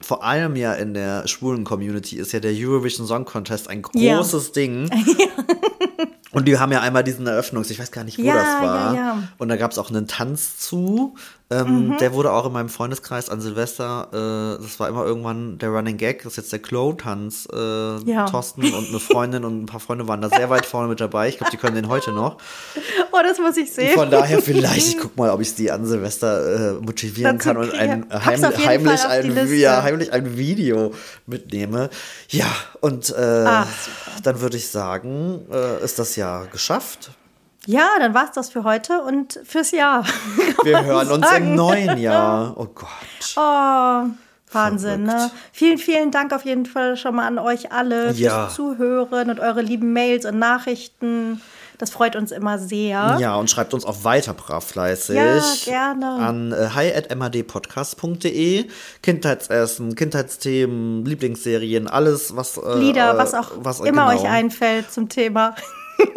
[0.00, 4.16] vor allem ja in der schwulen Community ist ja der Eurovision Song Contest ein Ja.
[4.16, 4.88] großes Ding.
[6.32, 8.94] Und die haben ja einmal diesen Eröffnungs, ich weiß gar nicht, wo Ja, das war.
[8.94, 9.22] ja, ja.
[9.36, 11.14] Und da gab es auch einen Tanz zu.
[11.52, 11.92] Mhm.
[11.92, 14.08] Ähm, Der wurde auch in meinem Freundeskreis an Silvester,
[14.58, 17.48] äh, das war immer irgendwann der Running Gag, das ist jetzt der Crow-Tanz.
[17.52, 17.56] Äh,
[18.10, 18.26] Ja.
[18.26, 21.28] Thorsten und eine Freundin und ein paar Freunde waren da sehr weit vorne mit dabei.
[21.28, 22.38] Ich glaube, die können den heute noch.
[23.12, 23.94] Oh, das muss ich sehen.
[23.94, 27.56] Von daher vielleicht, ich guck mal, ob ich die an Silvester äh, motivieren Dazu kann
[27.58, 30.92] und ein, heim, jeden heimlich, ein, ja, heimlich ein Video
[31.26, 31.90] mitnehme.
[32.28, 32.46] Ja,
[32.80, 33.66] und äh, Ach,
[34.22, 37.10] dann würde ich sagen, äh, ist das Jahr geschafft.
[37.66, 40.04] Ja, dann war's das für heute und fürs Jahr.
[40.64, 42.54] Wir hören uns im neuen Jahr.
[42.56, 42.88] Oh Gott.
[43.36, 44.06] Oh,
[44.50, 45.12] Wahnsinn, ne?
[45.12, 45.34] Verrückt.
[45.52, 48.46] Vielen, vielen Dank auf jeden Fall schon mal an euch alle Ja.
[48.46, 51.40] fürs Zuhören und eure lieben Mails und Nachrichten.
[51.78, 53.16] Das freut uns immer sehr.
[53.18, 55.16] Ja, und schreibt uns auch weiter brav fleißig.
[55.16, 56.06] Ja, gerne.
[56.06, 58.66] An äh, hi.madpodcast.de.
[59.02, 62.56] Kindheitsessen, Kindheitsthemen, Lieblingsserien, alles, was.
[62.58, 64.20] Äh, Lieder, was auch was, immer genau.
[64.20, 65.54] euch einfällt zum Thema.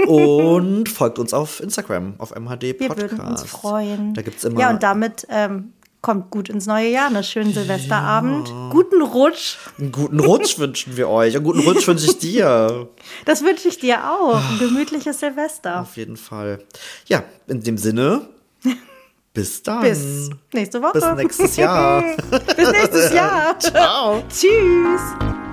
[0.08, 3.12] Und folgt uns auf Instagram, auf MHD Wir Podcast.
[3.12, 4.14] würden uns freuen.
[4.14, 4.60] Da gibt es immer.
[4.60, 7.08] Ja, und damit ähm, kommt gut ins neue Jahr.
[7.08, 8.54] Einen schönen Silvesterabend.
[8.70, 9.58] Guten Rutsch.
[9.80, 11.36] einen guten Rutsch wünschen wir euch.
[11.36, 12.88] Einen guten Rutsch wünsche ich dir.
[13.26, 14.36] Das wünsche ich dir auch.
[14.36, 15.82] Ein gemütliches Silvester.
[15.82, 16.60] Auf jeden Fall.
[17.08, 18.28] Ja, in dem Sinne,
[19.34, 19.82] bis dann.
[19.82, 20.94] Bis nächste Woche.
[20.94, 22.04] Bis nächstes Jahr.
[22.56, 23.58] Bis nächstes Jahr.
[23.60, 24.24] Ciao.
[24.30, 25.45] Tschüss.